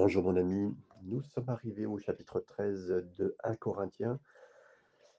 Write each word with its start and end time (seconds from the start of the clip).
Bonjour 0.00 0.22
mon 0.22 0.36
ami, 0.36 0.72
nous 1.02 1.22
sommes 1.22 1.48
arrivés 1.48 1.84
au 1.84 1.98
chapitre 1.98 2.38
13 2.38 3.04
de 3.16 3.36
1 3.42 3.56
Corinthiens. 3.56 4.20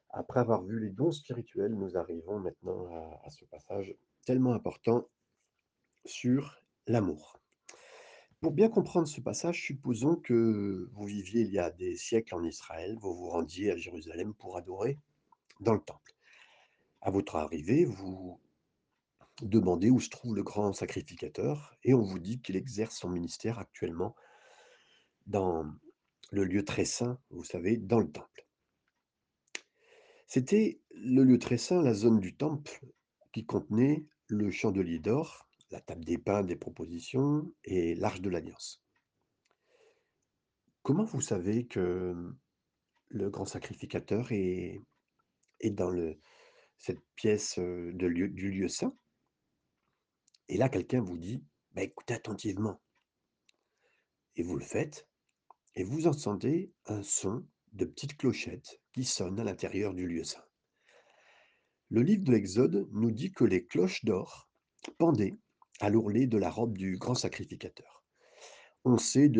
Après 0.10 0.40
avoir 0.40 0.64
vu 0.64 0.80
les 0.80 0.90
dons 0.90 1.12
spirituels, 1.12 1.74
nous 1.74 1.98
arrivons 1.98 2.40
maintenant 2.40 3.20
à, 3.26 3.30
ce 3.30 3.44
passage 3.44 3.94
tellement 4.26 4.54
important 4.54 5.10
sur 6.06 6.64
l'amour. 6.88 7.42
Pour 8.40 8.54
bien 8.54 8.70
comprendre 8.70 9.10
ce 9.10 9.20
passage, 9.20 9.62
supposons 9.62 10.16
que 10.16 10.90
vous 10.94 11.06
viviez 11.06 11.42
il 11.42 11.52
y 11.52 11.60
a 11.60 11.72
des 11.72 11.98
siècles 11.98 12.36
en 12.36 12.44
Israël, 12.46 12.96
vous 13.02 13.14
vous 13.14 13.28
rendiez 13.28 13.72
à 13.72 13.76
Jérusalem 13.76 14.34
pour 14.34 14.56
adorer 14.56 14.98
dans 15.60 15.74
le 15.74 15.82
temple. 15.82 16.14
À 17.02 17.12
votre 17.12 17.36
arrivée, 17.36 17.84
vous 17.84 18.40
demandez 19.42 19.90
où 19.90 20.00
se 20.00 20.10
trouve 20.10 20.38
le 20.38 20.44
grand 20.44 20.72
sacrificateur 20.72 21.76
et 21.84 21.94
on 21.94 22.02
vous 22.02 22.20
dit 22.20 22.40
qu'il 22.40 22.56
exerce 22.56 22.96
son 22.96 23.10
ministère 23.10 23.60
actuellement 23.60 24.16
dans 25.30 25.66
le 26.32 26.44
lieu 26.44 26.66
très 26.66 26.86
saint, 26.86 27.20
vous 27.30 27.44
savez, 27.44 27.78
dans 27.78 28.00
le 28.00 28.12
temple. 28.12 28.46
C'était 30.28 30.80
le 30.92 31.24
lieu 31.24 31.40
très 31.40 31.58
saint, 31.58 31.82
la 31.82 31.94
zone 31.94 32.20
du 32.20 32.36
temple 32.36 32.80
qui 33.32 33.46
contenait 33.46 34.06
le 34.28 34.52
chandelier 34.52 35.00
d'or, 35.00 35.48
la 35.72 35.82
table 35.82 36.06
des 36.06 36.18
pains 36.18 36.44
des 36.44 36.56
propositions 36.56 37.52
et 37.64 37.96
l'arche 37.96 38.22
de 38.22 38.30
l'alliance. 38.30 38.82
Comment 40.84 41.04
vous 41.04 41.22
savez 41.22 41.68
que 41.68 42.16
le 43.10 43.30
grand 43.30 43.46
sacrificateur 43.46 44.32
est, 44.32 44.82
est 45.60 45.72
dans 45.72 45.96
cette 46.78 47.02
pièce 47.16 47.60
euh, 47.60 47.92
du 47.94 48.52
lieu 48.52 48.68
saint? 48.68 48.96
Et 50.48 50.58
là, 50.58 50.70
quelqu'un 50.70 51.02
vous 51.02 51.18
dit, 51.18 51.44
bah, 51.74 51.84
écoutez 51.84 52.14
attentivement. 52.16 52.82
Et 54.36 54.44
vous 54.44 54.56
le 54.56 54.66
faites, 54.66 55.09
et 55.76 55.84
vous 55.84 56.08
entendez 56.08 56.72
un 56.86 57.04
son 57.04 57.46
de 57.74 57.86
petites 57.86 58.18
clochettes 58.18 58.80
qui 58.94 59.04
sonnent 59.04 59.40
à 59.40 59.44
l'intérieur 59.44 59.94
du 59.94 60.08
lieu 60.08 60.24
saint. 60.24 60.44
Le 61.90 62.02
livre 62.02 62.24
de 62.24 62.32
l'Exode 62.32 62.88
nous 62.92 63.12
dit 63.12 63.32
que 63.32 63.44
les 63.44 63.66
cloches 63.66 64.06
d'or 64.06 64.50
pendaient 64.98 65.38
à 65.80 65.90
l'ourlet 65.90 66.28
de 66.28 66.38
la 66.38 66.50
robe 66.50 66.78
du 66.78 66.98
grand 66.98 67.16
sacrificateur. 67.16 68.04
On 68.86 68.98
sait 68.98 69.32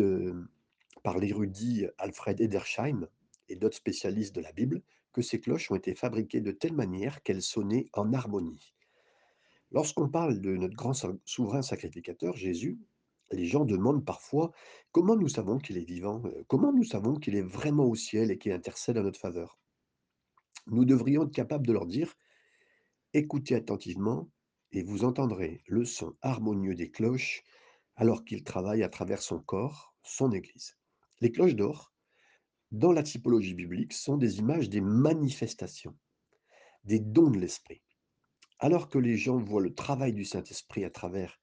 par 1.02 1.18
l'érudit 1.18 1.86
Alfred 1.98 2.40
Edersheim 2.40 3.08
et 3.48 3.56
d'autres 3.56 3.76
spécialistes 3.76 4.34
de 4.34 4.40
la 4.40 4.52
Bible 4.52 4.82
que 5.12 5.22
ces 5.22 5.40
cloches 5.40 5.70
ont 5.70 5.76
été 5.76 5.94
fabriquées 5.94 6.40
de 6.40 6.52
telle 6.52 6.74
manière 6.74 7.22
qu'elles 7.22 7.42
sonnaient 7.42 7.88
en 7.92 8.12
harmonie. 8.12 8.74
Lorsqu'on 9.72 10.08
parle 10.08 10.40
de 10.40 10.56
notre 10.56 10.74
grand 10.74 10.94
souverain 11.24 11.62
sacrificateur, 11.62 12.36
Jésus, 12.36 12.78
les 13.30 13.46
gens 13.46 13.64
demandent 13.64 14.04
parfois 14.04 14.52
comment 14.92 15.16
nous 15.16 15.28
savons 15.28 15.58
qu'il 15.58 15.78
est 15.78 15.84
vivant, 15.84 16.22
euh, 16.24 16.44
comment 16.48 16.72
nous 16.72 16.84
savons 16.84 17.14
qu'il 17.14 17.36
est 17.36 17.42
vraiment 17.42 17.84
au 17.84 17.94
ciel 17.94 18.30
et 18.30 18.38
qu'il 18.38 18.52
intercède 18.52 18.98
en 18.98 19.02
notre 19.02 19.20
faveur? 19.20 19.58
Nous 20.66 20.84
devrions 20.84 21.24
être 21.24 21.34
capables 21.34 21.66
de 21.66 21.72
leur 21.72 21.86
dire 21.86 22.14
écoutez 23.12 23.54
attentivement 23.54 24.30
et 24.72 24.82
vous 24.82 25.04
entendrez 25.04 25.62
le 25.66 25.84
son 25.84 26.14
harmonieux 26.22 26.74
des 26.74 26.90
cloches 26.90 27.42
alors 27.96 28.24
qu'il 28.24 28.44
travaille 28.44 28.82
à 28.82 28.88
travers 28.88 29.22
son 29.22 29.40
corps, 29.40 29.94
son 30.02 30.32
Église. 30.32 30.76
Les 31.20 31.32
cloches 31.32 31.56
d'or, 31.56 31.92
dans 32.70 32.92
la 32.92 33.02
typologie 33.02 33.54
biblique, 33.54 33.92
sont 33.92 34.16
des 34.16 34.38
images 34.38 34.70
des 34.70 34.80
manifestations, 34.80 35.96
des 36.84 37.00
dons 37.00 37.30
de 37.30 37.38
l'Esprit. 37.38 37.82
Alors 38.58 38.88
que 38.88 38.98
les 38.98 39.16
gens 39.16 39.38
voient 39.38 39.60
le 39.60 39.74
travail 39.74 40.12
du 40.12 40.24
Saint-Esprit 40.24 40.84
à 40.84 40.90
travers 40.90 41.40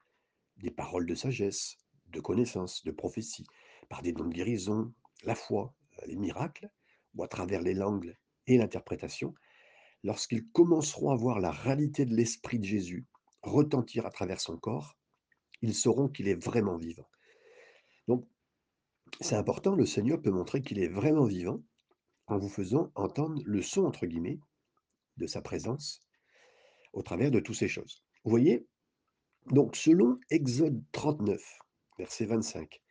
des 0.57 0.71
paroles 0.71 1.05
de 1.05 1.15
sagesse, 1.15 1.77
de 2.07 2.19
connaissance, 2.19 2.83
de 2.83 2.91
prophétie, 2.91 3.45
par 3.89 4.01
des 4.01 4.11
dons 4.11 4.27
de 4.27 4.33
guérison, 4.33 4.93
la 5.23 5.35
foi, 5.35 5.73
les 6.05 6.15
miracles, 6.15 6.69
ou 7.15 7.23
à 7.23 7.27
travers 7.27 7.61
les 7.61 7.73
langues 7.73 8.15
et 8.47 8.57
l'interprétation, 8.57 9.33
lorsqu'ils 10.03 10.47
commenceront 10.49 11.11
à 11.11 11.15
voir 11.15 11.39
la 11.39 11.51
réalité 11.51 12.05
de 12.05 12.15
l'Esprit 12.15 12.59
de 12.59 12.65
Jésus 12.65 13.05
retentir 13.41 14.05
à 14.05 14.11
travers 14.11 14.41
son 14.41 14.57
corps, 14.57 14.97
ils 15.61 15.75
sauront 15.75 16.07
qu'il 16.07 16.27
est 16.27 16.41
vraiment 16.41 16.77
vivant. 16.77 17.07
Donc, 18.07 18.27
c'est 19.21 19.35
important, 19.35 19.75
le 19.75 19.85
Seigneur 19.85 20.21
peut 20.21 20.31
montrer 20.31 20.61
qu'il 20.61 20.79
est 20.79 20.87
vraiment 20.87 21.25
vivant 21.25 21.61
en 22.27 22.37
vous 22.37 22.49
faisant 22.49 22.91
entendre 22.95 23.41
le 23.45 23.61
son, 23.61 23.85
entre 23.85 24.05
guillemets, 24.05 24.39
de 25.17 25.27
sa 25.27 25.41
présence 25.41 26.01
au 26.93 27.01
travers 27.01 27.31
de 27.31 27.39
toutes 27.39 27.55
ces 27.55 27.67
choses. 27.67 28.03
Vous 28.23 28.29
voyez, 28.29 28.67
donc, 29.51 29.77
selon 29.77 30.19
Exode 30.29 30.83
39, 30.91 31.41
verset 31.97 32.25
25, 32.25 32.81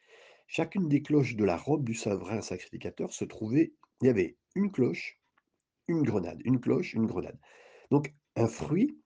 chacune 0.46 0.88
des 0.88 1.02
cloches 1.02 1.36
de 1.36 1.44
la 1.44 1.56
robe 1.56 1.84
du 1.84 1.94
souverain 1.94 2.40
sacrificateur 2.40 3.12
se 3.12 3.26
trouvait, 3.26 3.74
il 4.00 4.06
y 4.06 4.10
avait 4.10 4.38
une 4.54 4.72
cloche, 4.72 5.18
une 5.86 6.02
grenade, 6.02 6.40
une 6.44 6.58
cloche, 6.58 6.94
une 6.94 7.06
grenade. 7.06 7.38
Donc, 7.90 8.14
un 8.36 8.48
fruit, 8.48 8.98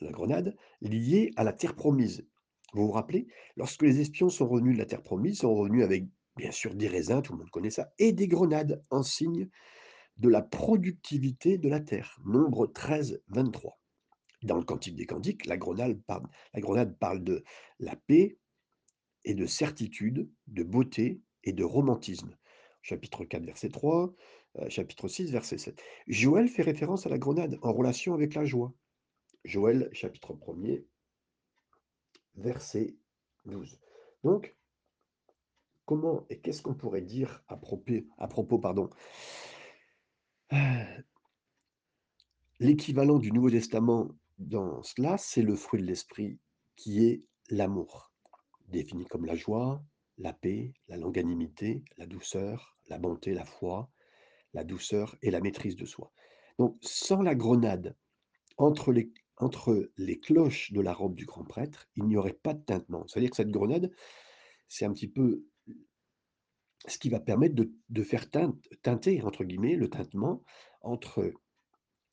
la 0.00 0.10
grenade, 0.10 0.56
lié 0.80 1.30
à 1.36 1.44
la 1.44 1.52
terre 1.52 1.76
promise. 1.76 2.26
Vous 2.72 2.86
vous 2.86 2.92
rappelez, 2.92 3.28
lorsque 3.56 3.82
les 3.82 4.00
espions 4.00 4.28
sont 4.28 4.48
revenus 4.48 4.74
de 4.74 4.80
la 4.80 4.86
terre 4.86 5.02
promise, 5.02 5.34
ils 5.34 5.40
sont 5.40 5.54
revenus 5.54 5.84
avec, 5.84 6.06
bien 6.36 6.50
sûr, 6.50 6.74
des 6.74 6.88
raisins, 6.88 7.22
tout 7.22 7.32
le 7.32 7.38
monde 7.38 7.50
connaît 7.50 7.70
ça, 7.70 7.92
et 7.98 8.12
des 8.12 8.26
grenades 8.26 8.84
en 8.90 9.04
signe 9.04 9.48
de 10.16 10.28
la 10.28 10.42
productivité 10.42 11.56
de 11.56 11.68
la 11.68 11.80
terre. 11.80 12.18
Nombre 12.24 12.66
13, 12.66 13.22
23 13.28 13.79
dans 14.42 14.56
le 14.56 14.64
Cantique 14.64 14.96
des 14.96 15.06
Cantiques, 15.06 15.46
la 15.46 15.56
grenade, 15.56 16.02
parle, 16.06 17.24
de 17.24 17.44
la 17.78 17.96
paix 17.96 18.38
et 19.24 19.34
de 19.34 19.46
certitude, 19.46 20.30
de 20.46 20.62
beauté 20.62 21.20
et 21.44 21.52
de 21.52 21.64
romantisme. 21.64 22.36
Chapitre 22.82 23.24
4, 23.24 23.44
verset 23.44 23.68
3, 23.68 24.14
euh, 24.58 24.70
chapitre 24.70 25.08
6, 25.08 25.30
verset 25.30 25.58
7. 25.58 25.82
Joël 26.06 26.48
fait 26.48 26.62
référence 26.62 27.06
à 27.06 27.10
la 27.10 27.18
grenade 27.18 27.58
en 27.62 27.72
relation 27.72 28.14
avec 28.14 28.34
la 28.34 28.44
joie. 28.44 28.72
Joël, 29.44 29.90
chapitre 29.92 30.32
1er, 30.32 30.84
verset 32.36 32.96
12. 33.44 33.78
Donc, 34.24 34.54
comment 35.84 36.26
et 36.30 36.40
qu'est-ce 36.40 36.62
qu'on 36.62 36.74
pourrait 36.74 37.02
dire 37.02 37.42
à 37.48 37.56
propos, 37.56 37.92
à 38.16 38.28
propos 38.28 38.58
pardon, 38.58 38.88
l'équivalent 42.60 43.18
du 43.18 43.32
Nouveau 43.32 43.50
Testament 43.50 44.08
dans 44.40 44.82
cela, 44.82 45.18
c'est 45.18 45.42
le 45.42 45.54
fruit 45.54 45.82
de 45.82 45.86
l'esprit 45.86 46.38
qui 46.74 47.04
est 47.04 47.22
l'amour, 47.50 48.10
défini 48.68 49.04
comme 49.04 49.26
la 49.26 49.36
joie, 49.36 49.84
la 50.16 50.32
paix, 50.32 50.72
la 50.88 50.96
longanimité, 50.96 51.84
la 51.98 52.06
douceur, 52.06 52.76
la 52.88 52.98
bonté, 52.98 53.34
la 53.34 53.44
foi, 53.44 53.90
la 54.54 54.64
douceur 54.64 55.16
et 55.22 55.30
la 55.30 55.40
maîtrise 55.40 55.76
de 55.76 55.84
soi. 55.84 56.10
Donc, 56.58 56.76
sans 56.80 57.22
la 57.22 57.34
grenade 57.34 57.96
entre 58.56 58.92
les, 58.92 59.12
entre 59.36 59.90
les 59.96 60.18
cloches 60.18 60.72
de 60.72 60.80
la 60.80 60.94
robe 60.94 61.14
du 61.14 61.26
grand 61.26 61.44
prêtre, 61.44 61.88
il 61.96 62.04
n'y 62.04 62.16
aurait 62.16 62.32
pas 62.32 62.54
de 62.54 62.62
tintement. 62.62 63.06
C'est-à-dire 63.06 63.30
que 63.30 63.36
cette 63.36 63.50
grenade, 63.50 63.92
c'est 64.68 64.86
un 64.86 64.92
petit 64.92 65.08
peu 65.08 65.44
ce 66.86 66.98
qui 66.98 67.10
va 67.10 67.20
permettre 67.20 67.54
de, 67.54 67.70
de 67.90 68.02
faire 68.02 68.30
teinter, 68.30 69.22
entre 69.22 69.44
guillemets, 69.44 69.76
le 69.76 69.90
tintement 69.90 70.42
entre 70.80 71.30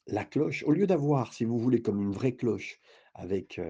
la 0.07 0.25
cloche, 0.25 0.63
au 0.63 0.71
lieu 0.71 0.87
d'avoir, 0.87 1.33
si 1.33 1.45
vous 1.45 1.59
voulez, 1.59 1.81
comme 1.81 2.01
une 2.01 2.11
vraie 2.11 2.35
cloche 2.35 2.79
avec 3.13 3.61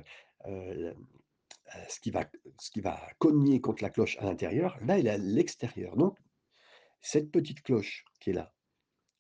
ce, 0.46 2.00
qui 2.00 2.12
va, 2.12 2.30
ce 2.60 2.72
qui 2.72 2.82
va 2.82 3.00
cogner 3.20 3.62
contre 3.62 3.84
la 3.84 3.90
cloche 3.90 4.18
à 4.20 4.26
l'intérieur, 4.26 4.78
là, 4.82 5.00
elle 5.00 5.08
est 5.08 5.12
à 5.12 5.18
l'extérieur. 5.18 5.96
Donc, 5.96 6.18
cette 7.02 7.32
petite 7.32 7.62
cloche 7.62 8.06
qui 8.20 8.32
est 8.32 8.34
là, 8.34 8.54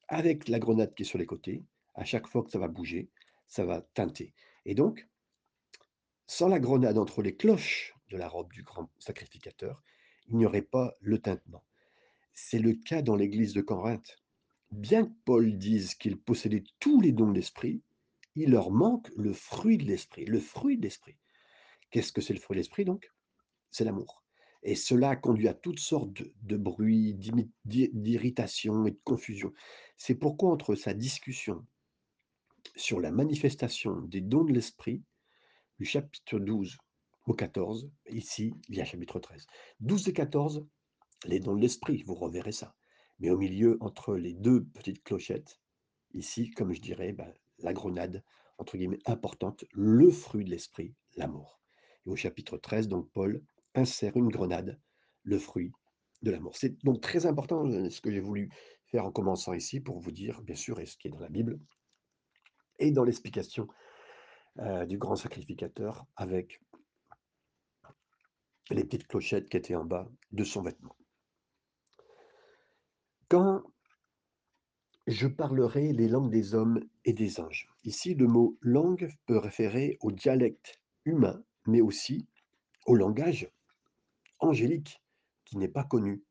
avec 0.07 0.47
la 0.47 0.59
grenade 0.59 0.94
qui 0.94 1.03
est 1.03 1.05
sur 1.05 1.17
les 1.17 1.25
côtés, 1.25 1.66
à 1.95 2.05
chaque 2.05 2.28
fois 2.28 2.44
que 2.44 2.51
ça 2.51 2.59
va 2.59 2.67
bouger, 2.67 3.09
ça 3.47 3.66
va 3.66 3.81
teinter. 3.94 4.34
Et 4.66 4.75
donc, 4.75 5.07
sans 6.28 6.47
la 6.47 6.59
grenade 6.59 6.97
entre 6.97 7.22
les 7.22 7.35
cloches 7.35 7.95
de 8.09 8.17
la 8.17 8.28
robe 8.28 8.51
du 8.53 8.63
grand 8.63 8.89
sacrificateur, 8.99 9.81
il 10.28 10.38
n'y 10.38 10.45
aurait 10.45 10.61
pas 10.61 10.95
le 10.99 11.20
tintement. 11.20 11.63
C'est 12.34 12.59
le 12.59 12.73
cas 12.73 13.02
dans 13.02 13.16
l'église 13.16 13.53
de 13.53 13.61
Corinthe. 13.61 14.17
Bien 14.72 15.05
que 15.05 15.14
Paul 15.25 15.58
dise 15.58 15.96
qu'il 15.96 16.17
possédait 16.17 16.64
tous 16.79 17.02
les 17.02 17.11
dons 17.11 17.29
de 17.29 17.35
l'esprit, 17.35 17.81
il 18.35 18.52
leur 18.52 18.69
manque 18.69 19.09
le 19.16 19.34
fruit 19.34 19.78
de 19.78 19.85
l'esprit. 19.85 20.25
Le 20.25 20.40
fruit 20.40 20.78
de 20.78 20.84
l'esprit. 20.84 21.17
Qu'est-ce 21.90 22.11
que 22.11 22.22
c'est 22.22 22.34
le 22.34 22.40
fruit 22.40 22.55
de 22.55 22.59
l'esprit 22.59 22.85
donc? 22.85 23.11
C'est 23.72 23.85
l'amour. 23.85 24.23
Et 24.64 24.75
cela 24.75 25.16
conduit 25.16 25.47
à 25.47 25.53
toutes 25.53 25.79
sortes 25.79 26.11
de, 26.41 26.58
bruits, 26.58 27.17
d'irritation 27.66 28.85
et 28.85 28.91
de 28.91 28.99
confusion. 29.03 29.53
C'est 29.97 30.16
pourquoi 30.16 30.52
entre 30.52 30.75
sa 30.75 30.93
discussion 30.93 31.66
sur 32.75 32.99
la 32.99 33.11
manifestation 33.11 34.02
des 34.02 34.22
dons 34.22 34.43
de 34.43 34.53
l'esprit, 34.53 35.02
du 35.79 35.85
chapitre 35.85 36.40
12 36.40 36.78
au 37.28 37.34
14, 37.34 37.90
ici, 38.09 38.53
il 38.70 38.75
y 38.75 38.81
a 38.81 38.85
chapitre 38.85 39.20
13. 39.20 39.47
12 39.79 40.09
et 40.09 40.13
14, 40.13 40.66
les 41.25 41.40
dons 41.40 41.55
de 41.55 41.61
l'esprit, 41.61 42.03
vous 42.03 42.16
reverrez 42.16 42.52
ça. 42.52 42.75
Mais 43.19 43.29
au 43.29 43.37
milieu, 43.37 43.78
entre 43.79 44.16
les 44.16 44.34
deux 44.34 44.64
petites 44.66 45.03
clochettes, 45.03 45.59
ici, 46.14 46.52
comme 46.52 46.73
je 46.73 46.81
dirais, 46.81 47.14
ben, 47.14 47.34
la 47.59 47.73
grenade, 47.73 48.23
entre 48.58 48.78
guillemets, 48.78 48.99
importante, 49.05 49.66
le 49.73 50.09
fruit 50.11 50.46
de 50.46 50.49
l'esprit, 50.49 50.96
l'amour. 51.16 51.59
Et 52.05 52.09
au 52.09 52.16
chapitre 52.16 52.58
13, 52.58 52.87
donc 52.87 53.09
Paul 53.11 53.41
insère 53.75 54.16
une 54.17 54.29
grenade, 54.29 54.79
le 55.23 55.40
fruit 55.40 55.72
de 56.22 56.31
l'amour. 56.31 56.55
C'est 56.55 56.84
donc 56.84 57.02
très 57.02 57.25
important, 57.25 57.66
heu, 57.67 57.90
ce 57.90 58.02
que 58.02 58.11
j'ai 58.11 58.19
voulu 58.19 58.49
faire 58.85 59.05
en 59.05 59.11
commençant 59.11 59.53
ici 59.53 59.79
pour 59.79 59.99
vous 59.99 60.11
dire, 60.11 60.41
bien 60.41 60.55
sûr, 60.55 60.79
et 60.79 60.85
ce 60.85 60.97
qui 60.97 61.08
est 61.08 61.11
dans 61.11 61.20
la 61.20 61.29
Bible 61.29 61.59
et 62.79 62.91
dans 62.91 63.03
l'explication, 63.03 63.67
heu, 64.59 64.85
du 64.85 64.97
grand 64.97 65.16
sacrificateur 65.16 66.05
avec 66.16 66.61
les 68.70 68.84
petites 68.84 69.08
clochettes 69.08 69.49
qui 69.49 69.58
étaient 69.58 69.75
en 69.75 69.85
bas 69.85 70.09
de 70.31 70.43
son 70.43 70.61
vêtement. 70.61 70.96
Quand 73.29 73.63
je 75.08 75.26
parlerai 75.26 75.94
les 75.94 76.09
langues 76.09 76.30
des 76.30 76.54
hommes 76.54 76.86
et 77.06 77.14
des 77.14 77.40
anges. 77.40 77.70
Ici, 77.86 78.14
le 78.14 78.28
mot 78.28 78.58
langue 78.62 79.09
peut 79.26 79.38
référer 79.38 79.98
au 80.02 80.12
dialecte 80.12 80.82
humain, 81.06 81.42
mais 81.66 81.80
aussi 81.80 82.28
au 82.86 82.94
langage 82.94 83.50
angélique 84.40 85.02
qui 85.46 85.58
n'est 85.58 85.70
pas 85.70 85.86
connu 85.86 86.24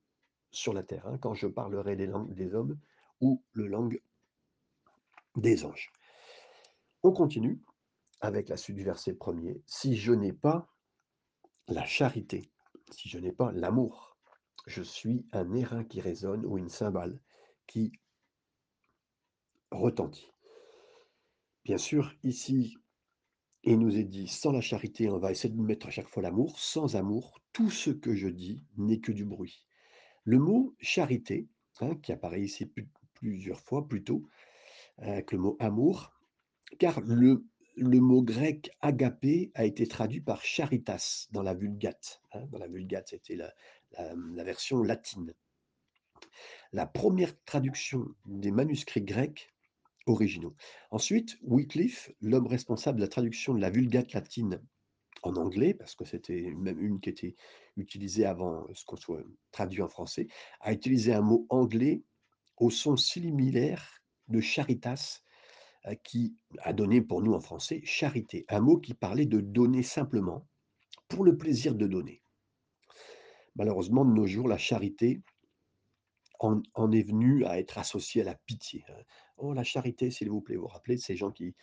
sur 0.51 0.75
la 0.75 0.83
terre, 0.83 1.07
hein, 1.07 1.19
quand 1.19 1.35
je 1.35 1.47
parlerai 1.47 1.97
les 1.97 2.07
langues 2.07 2.35
des 2.35 2.55
hommes 2.55 2.79
ou 3.23 3.43
le 3.53 3.67
langue 3.67 4.03
des 5.37 5.65
anges. 5.65 5.91
On 7.03 7.13
continue 7.13 7.63
avec 8.21 8.51
la 8.51 8.59
suite 8.59 8.77
du 8.77 8.85
verset 8.85 9.15
premier. 9.15 9.63
Si 9.67 9.97
je 9.97 10.13
n'ai 10.13 10.33
pas 10.35 10.69
la 11.69 11.87
charité, 11.87 12.51
si 12.91 13.09
je 13.09 13.19
n'ai 13.19 13.33
pas 13.33 13.53
l'amour, 13.53 14.19
je 14.67 14.83
suis 14.83 15.27
un 15.33 15.55
airain 15.55 15.85
qui 15.85 16.01
résonne 16.01 16.45
ou 16.45 16.59
une 16.59 16.69
cymbale 16.69 17.19
qui 17.67 17.93
retentit. 19.71 20.31
Bien 21.65 21.79
sûr, 21.79 22.15
ici, 22.23 22.77
il 23.65 23.79
nous 23.79 23.97
est 23.97 24.05
dit, 24.05 24.29
sans 24.29 24.53
la 24.53 24.61
charité, 24.61 25.11
on 25.11 25.19
va 25.19 25.33
essayer 25.33 25.53
de 25.53 25.61
mettre 25.61 25.89
à 25.89 25.91
chaque 25.91 26.09
fois 26.09 26.23
l'amour. 26.23 26.59
Sans 26.61 26.95
amour, 26.95 27.41
tout 27.53 27.71
ce 27.71 27.91
que 27.91 28.15
je 28.15 28.29
dis 28.29 28.63
n'est 28.77 29.01
que 29.01 29.13
du 29.13 29.25
bruit. 29.25 29.67
Le 30.25 30.39
mot 30.39 30.75
charité, 30.81 31.49
hein, 31.81 31.97
qui 31.97 32.13
apparaît 32.13 32.43
ici 32.43 32.67
plus- 32.67 32.89
plusieurs 33.15 33.61
fois 33.61 33.89
plutôt, 33.89 34.29
avec 34.99 35.33
le 35.33 35.39
mot 35.39 35.57
amour, 35.59 36.13
car 36.79 37.01
le, 37.01 37.45
mot 37.77 38.23
grec 38.23 38.71
agapé 38.81 39.51
a 39.55 39.65
été 39.65 39.87
traduit 39.87 40.21
par 40.21 40.43
charitas 40.43 41.27
dans 41.33 41.43
la 41.43 41.55
Vulgate. 41.55 42.23
hein. 42.33 42.47
dans 42.53 42.59
la 42.59 42.69
Vulgate, 42.69 43.09
c'était 43.09 43.37
la 43.37 44.45
version 44.45 44.83
latine. 44.83 45.35
La 46.73 46.87
première 46.87 47.33
traduction 47.45 48.07
des 48.27 48.51
manuscrits 48.51 49.03
grecs 49.03 49.56
Ensuite, 50.91 51.39
Wycliffe, 51.43 52.13
l'homme 52.21 52.47
responsable 52.47 52.99
de 52.99 53.05
la 53.05 53.09
traduction 53.09 53.55
de 53.55 53.61
la 53.61 53.71
Vulgate 53.71 54.13
latine 54.13 54.63
en 55.23 55.35
anglais, 55.37 55.75
parce 55.75 55.95
que 55.95 56.05
c'était 56.05 56.53
même 56.57 56.81
une 56.81 57.01
qui 57.01 57.11
était 57.11 57.35
utilisée 57.77 58.25
avant 58.25 58.67
ce 58.75 58.85
qu'on 58.85 58.97
soit 58.97 59.23
traduit 59.51 59.83
en 59.83 59.89
français, 59.89 60.29
a 60.61 60.73
utilisé 60.73 61.13
un 61.13 61.23
mot 61.23 61.47
anglais 61.49 62.03
au 62.57 62.71
son 62.71 62.97
similaire 62.97 64.03
de 64.29 64.41
charitas, 64.41 65.23
euh, 65.87 65.95
qui 66.05 66.37
a 66.59 66.73
donné 66.73 67.01
pour 67.01 67.23
nous 67.23 67.33
en 67.33 67.41
français 67.41 67.81
charité, 67.85 68.45
un 68.49 68.61
mot 68.61 68.79
qui 68.79 68.95
parlait 68.95 69.27
de 69.27 69.41
donner 69.41 69.83
simplement 69.83 70.47
pour 71.09 71.25
le 71.25 71.37
plaisir 71.37 71.75
de 71.75 71.87
donner. 71.87 72.23
Malheureusement, 73.55 74.05
de 74.05 74.13
nos 74.13 74.27
jours, 74.27 74.49
la 74.49 74.59
charité 74.59 75.23
en, 76.41 76.61
en 76.75 76.93
est 76.93 77.03
venue 77.03 77.45
à 77.45 77.59
être 77.59 77.79
associée 77.79 78.23
à 78.23 78.25
la 78.25 78.35
pitié. 78.35 78.85
Oh, 79.37 79.53
la 79.53 79.65
charité, 79.65 80.11
s'il 80.11 80.31
vous 80.31 80.41
plaît, 80.41 80.57
vous 80.57 80.63
vous 80.63 80.69
rappelez 80.69 80.97
de 80.97 81.01
ces 81.01 81.17
gens 81.17 81.31
qui, 81.31 81.55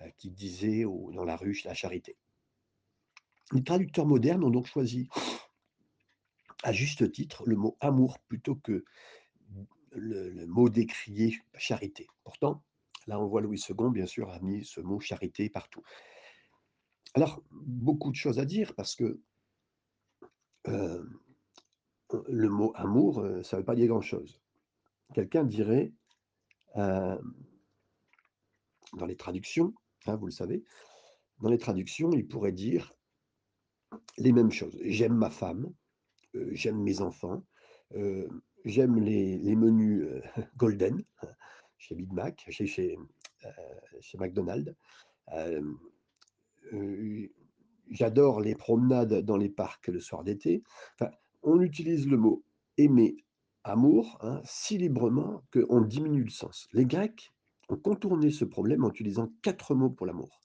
euh, 0.00 0.10
qui 0.18 0.30
disaient 0.30 0.84
dans 0.84 1.24
la 1.24 1.36
rue 1.36 1.58
la 1.64 1.74
charité? 1.74 2.16
Les 3.52 3.62
traducteurs 3.62 4.06
modernes 4.06 4.44
ont 4.44 4.50
donc 4.50 4.66
choisi 4.66 5.08
à 6.62 6.72
juste 6.72 7.10
titre 7.12 7.44
le 7.46 7.56
mot 7.56 7.76
amour 7.80 8.18
plutôt 8.28 8.54
que 8.56 8.84
le, 9.92 10.30
le 10.30 10.46
mot 10.46 10.68
décrié 10.68 11.38
charité. 11.56 12.06
Pourtant, 12.24 12.62
là 13.06 13.20
on 13.20 13.26
voit 13.26 13.40
Louis 13.40 13.60
II, 13.68 13.90
bien 13.90 14.06
sûr, 14.06 14.30
a 14.30 14.40
mis 14.40 14.64
ce 14.64 14.80
mot 14.80 15.00
charité 15.00 15.50
partout. 15.50 15.82
Alors, 17.14 17.42
beaucoup 17.50 18.10
de 18.10 18.16
choses 18.16 18.38
à 18.38 18.44
dire 18.44 18.74
parce 18.74 18.96
que 18.96 19.20
euh, 20.68 21.04
le 22.28 22.48
mot 22.48 22.72
amour, 22.74 23.20
euh, 23.20 23.42
ça 23.42 23.56
ne 23.56 23.60
veut 23.60 23.66
pas 23.66 23.74
dire 23.74 23.88
grand-chose. 23.88 24.40
Quelqu'un 25.14 25.44
dirait, 25.44 25.92
euh, 26.76 27.18
dans 28.94 29.06
les 29.06 29.16
traductions, 29.16 29.74
hein, 30.06 30.16
vous 30.16 30.26
le 30.26 30.32
savez, 30.32 30.64
dans 31.40 31.50
les 31.50 31.58
traductions, 31.58 32.12
il 32.12 32.26
pourrait 32.26 32.52
dire 32.52 32.94
les 34.18 34.32
mêmes 34.32 34.50
choses. 34.50 34.78
J'aime 34.82 35.14
ma 35.14 35.30
femme, 35.30 35.72
euh, 36.34 36.48
j'aime 36.52 36.82
mes 36.82 37.00
enfants, 37.00 37.44
euh, 37.94 38.28
j'aime 38.64 38.98
les, 39.00 39.56
menus 39.56 40.06
golden 40.56 41.02
chez 41.78 41.94
Big 41.94 42.12
Mac, 42.12 42.44
chez, 42.48 42.66
chez, 42.66 42.98
chez 44.00 44.18
McDonald's. 44.18 44.74
J'adore 47.90 48.40
les 48.40 48.54
promenades 48.54 49.20
dans 49.22 49.36
les 49.36 49.50
parcs 49.50 49.88
le 49.88 50.00
soir 50.00 50.24
d'été. 50.24 50.62
On 51.42 51.60
utilise 51.60 52.08
le 52.08 52.16
mot 52.16 52.44
aimer, 52.78 53.16
amour, 53.64 54.18
hein, 54.20 54.40
si 54.44 54.78
librement 54.78 55.42
qu'on 55.52 55.80
diminue 55.80 56.24
le 56.24 56.30
sens. 56.30 56.68
Les 56.72 56.84
Grecs 56.84 57.32
ont 57.68 57.76
contourné 57.76 58.30
ce 58.30 58.44
problème 58.44 58.84
en 58.84 58.90
utilisant 58.90 59.32
quatre 59.42 59.74
mots 59.74 59.90
pour 59.90 60.06
l'amour. 60.06 60.40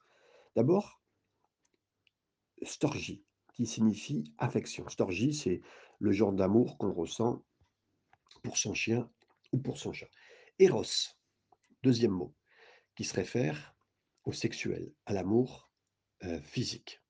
D'abord, 0.55 1.01
storgie, 2.63 3.23
qui 3.53 3.65
signifie 3.65 4.33
affection. 4.37 4.87
Storgie, 4.87 5.33
c'est 5.33 5.61
le 5.99 6.11
genre 6.11 6.33
d'amour 6.33 6.77
qu'on 6.77 6.93
ressent 6.93 7.43
pour 8.43 8.57
son 8.57 8.73
chien 8.73 9.09
ou 9.51 9.57
pour 9.57 9.77
son 9.77 9.93
chat. 9.93 10.09
Eros, 10.59 10.83
deuxième 11.83 12.11
mot, 12.11 12.35
qui 12.95 13.03
se 13.03 13.13
réfère 13.13 13.75
au 14.25 14.33
sexuel, 14.33 14.93
à 15.05 15.13
l'amour 15.13 15.71
euh, 16.23 16.39
physique. 16.41 17.01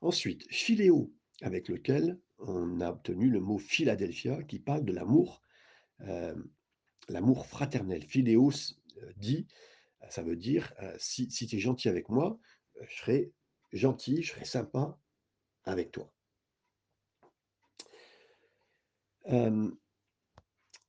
Ensuite, 0.00 0.46
philéo, 0.50 1.12
avec 1.40 1.68
lequel 1.68 2.20
on 2.38 2.80
a 2.80 2.90
obtenu 2.90 3.30
le 3.30 3.40
mot 3.40 3.58
Philadelphia, 3.58 4.42
qui 4.42 4.58
parle 4.58 4.84
de 4.84 4.92
l'amour, 4.92 5.42
euh, 6.00 6.34
l'amour 7.08 7.46
fraternel. 7.46 8.04
Philéo 8.04 8.50
euh, 8.50 9.12
dit, 9.16 9.46
ça 10.10 10.22
veut 10.22 10.36
dire, 10.36 10.72
euh, 10.82 10.94
si, 10.98 11.30
si 11.30 11.46
tu 11.46 11.56
es 11.56 11.58
gentil 11.58 11.88
avec 11.88 12.08
moi, 12.08 12.38
euh, 12.80 12.84
je 12.88 12.96
serai 12.96 13.32
gentil, 13.72 14.22
je 14.22 14.32
serai 14.32 14.44
sympa 14.44 14.98
avec 15.64 15.92
toi. 15.92 16.12
Euh, 19.28 19.70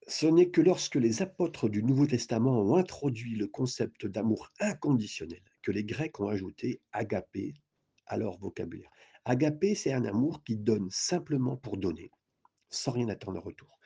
ce 0.08 0.28
n'est 0.28 0.52
que 0.52 0.62
lorsque 0.62 0.96
les 0.96 1.22
apôtres 1.22 1.70
du 1.70 1.84
Nouveau 1.84 2.06
Testament 2.06 2.62
ont 2.62 2.78
introduit 2.78 3.36
le 3.36 3.48
concept 3.48 4.06
d'amour 4.06 4.52
inconditionnel 4.60 5.42
que 5.62 5.72
les 5.72 5.84
Grecs 5.84 6.20
ont 6.20 6.28
ajouté 6.28 6.82
agapé 6.92 7.56
à 8.06 8.18
leur 8.18 8.38
vocabulaire. 8.38 8.90
Agapé, 9.30 9.76
c'est 9.76 9.92
un 9.92 10.06
amour 10.06 10.42
qui 10.46 10.56
donne 10.56 10.88
simplement 10.90 11.58
pour 11.58 11.76
donner, 11.76 12.12
sans 12.70 12.94
rien 12.94 13.10
attendre 13.10 13.40
en 13.40 13.42
retour. 13.42 13.78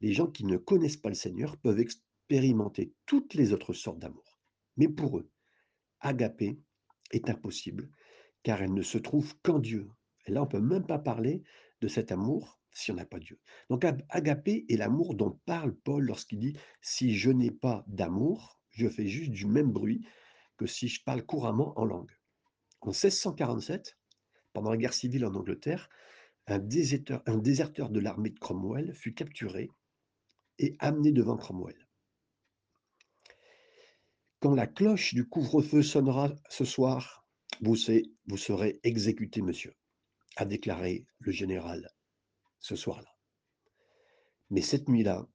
Les 0.00 0.12
gens 0.12 0.26
qui 0.26 0.44
ne 0.44 0.56
connaissent 0.56 0.96
pas 0.96 1.08
le 1.08 1.14
Seigneur 1.14 1.56
peuvent 1.56 1.78
expérimenter 1.78 2.92
toutes 3.06 3.34
les 3.34 3.52
autres 3.52 3.74
sortes 3.74 4.00
d'amour. 4.00 4.40
Mais 4.76 4.88
pour 4.88 5.18
eux, 5.18 5.30
agapé 6.00 6.58
est 7.12 7.30
impossible, 7.30 7.92
car 8.42 8.60
elle 8.60 8.74
ne 8.74 8.82
se 8.82 8.98
trouve 8.98 9.38
qu'en 9.44 9.60
Dieu. 9.60 9.88
Et 10.26 10.32
là, 10.32 10.40
on 10.40 10.46
ne 10.46 10.50
peut 10.50 10.60
même 10.60 10.84
pas 10.84 10.98
parler 10.98 11.44
de 11.80 11.86
cet 11.86 12.10
amour 12.10 12.58
si 12.72 12.90
on 12.90 12.96
n'a 12.96 13.06
pas 13.06 13.20
Dieu. 13.20 13.38
Donc 13.70 13.86
agapé 14.08 14.66
est 14.68 14.76
l'amour 14.76 15.14
dont 15.14 15.38
parle 15.46 15.76
Paul 15.76 16.06
lorsqu'il 16.06 16.40
dit, 16.40 16.58
si 16.82 17.14
je 17.14 17.30
n'ai 17.30 17.52
pas 17.52 17.84
d'amour, 17.86 18.60
je 18.70 18.88
fais 18.88 19.06
juste 19.06 19.30
du 19.30 19.46
même 19.46 19.70
bruit 19.70 20.04
que 20.56 20.66
si 20.66 20.88
je 20.88 21.04
parle 21.04 21.24
couramment 21.24 21.78
en 21.78 21.84
langue. 21.84 22.10
En 22.80 22.88
1647, 22.88 23.97
pendant 24.52 24.70
la 24.70 24.76
guerre 24.76 24.94
civile 24.94 25.26
en 25.26 25.34
Angleterre, 25.34 25.88
un 26.46 26.58
déserteur, 26.58 27.90
de 27.90 28.00
l'armée 28.00 28.30
de 28.30 28.38
Cromwell 28.38 28.94
fut 28.94 29.14
capturé 29.14 29.70
et 30.58 30.76
amené 30.78 31.12
devant 31.12 31.36
Cromwell. 31.36 31.88
Quand 34.40 34.54
la 34.54 34.66
cloche 34.66 35.14
du 35.14 35.28
couvre-feu 35.28 35.82
sonnera 35.82 36.32
ce 36.48 36.64
soir, 36.64 37.26
vous 37.60 37.76
serez 37.76 38.80
exécuté, 38.82 39.42
monsieur, 39.42 39.74
a 40.36 40.44
déclaré 40.44 41.06
le 41.18 41.32
général 41.32 41.90
ce 42.60 42.76
soir-là. 42.76 43.14
Mais 44.50 44.62
cette 44.62 44.88
nuit-là, 44.88 45.28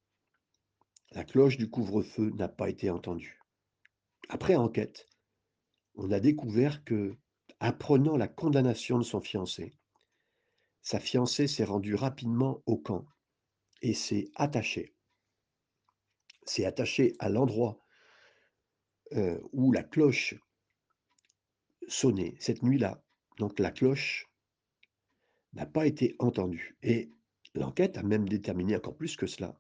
la 1.12 1.24
cloche 1.24 1.58
du 1.58 1.70
couvre-feu 1.70 2.32
n'a 2.32 2.48
pas 2.48 2.70
été 2.70 2.90
entendue. 2.90 3.40
Après 4.30 4.56
enquête, 4.56 5.08
on 5.96 6.12
a 6.12 6.20
découvert 6.20 6.84
que, 6.84 7.16
apprenant 7.64 8.18
la 8.18 8.28
condamnation 8.28 8.98
de 8.98 9.04
son 9.04 9.22
fiancé, 9.22 9.74
sa 10.82 11.00
fiancée 11.00 11.48
s'est 11.48 11.64
rendue 11.64 11.96
rapidement 11.96 12.62
au 12.66 12.78
camp 12.78 13.06
et 13.82 13.94
s'est 13.94 14.30
attachée. 14.36 14.94
S'est 16.46 16.66
attachée 16.66 17.16
à 17.20 17.30
l'endroit 17.30 17.80
euh, 19.14 19.40
où 19.54 19.72
la 19.72 19.84
cloche 19.84 20.36
sonnait 21.88 22.36
cette 22.40 22.64
nuit-là. 22.64 23.02
Donc 23.38 23.60
la 23.60 23.72
cloche 23.72 24.30
n'a 25.54 25.66
pas 25.66 25.88
été 25.88 26.16
entendue. 26.20 26.78
Et 26.84 27.14
L'enquête 27.56 27.98
a 27.98 28.04
même 28.04 28.28
déterminé 28.28 28.76
encore 28.76 28.98
plus 28.98 29.16
que 29.16 29.28
cela. 29.28 29.56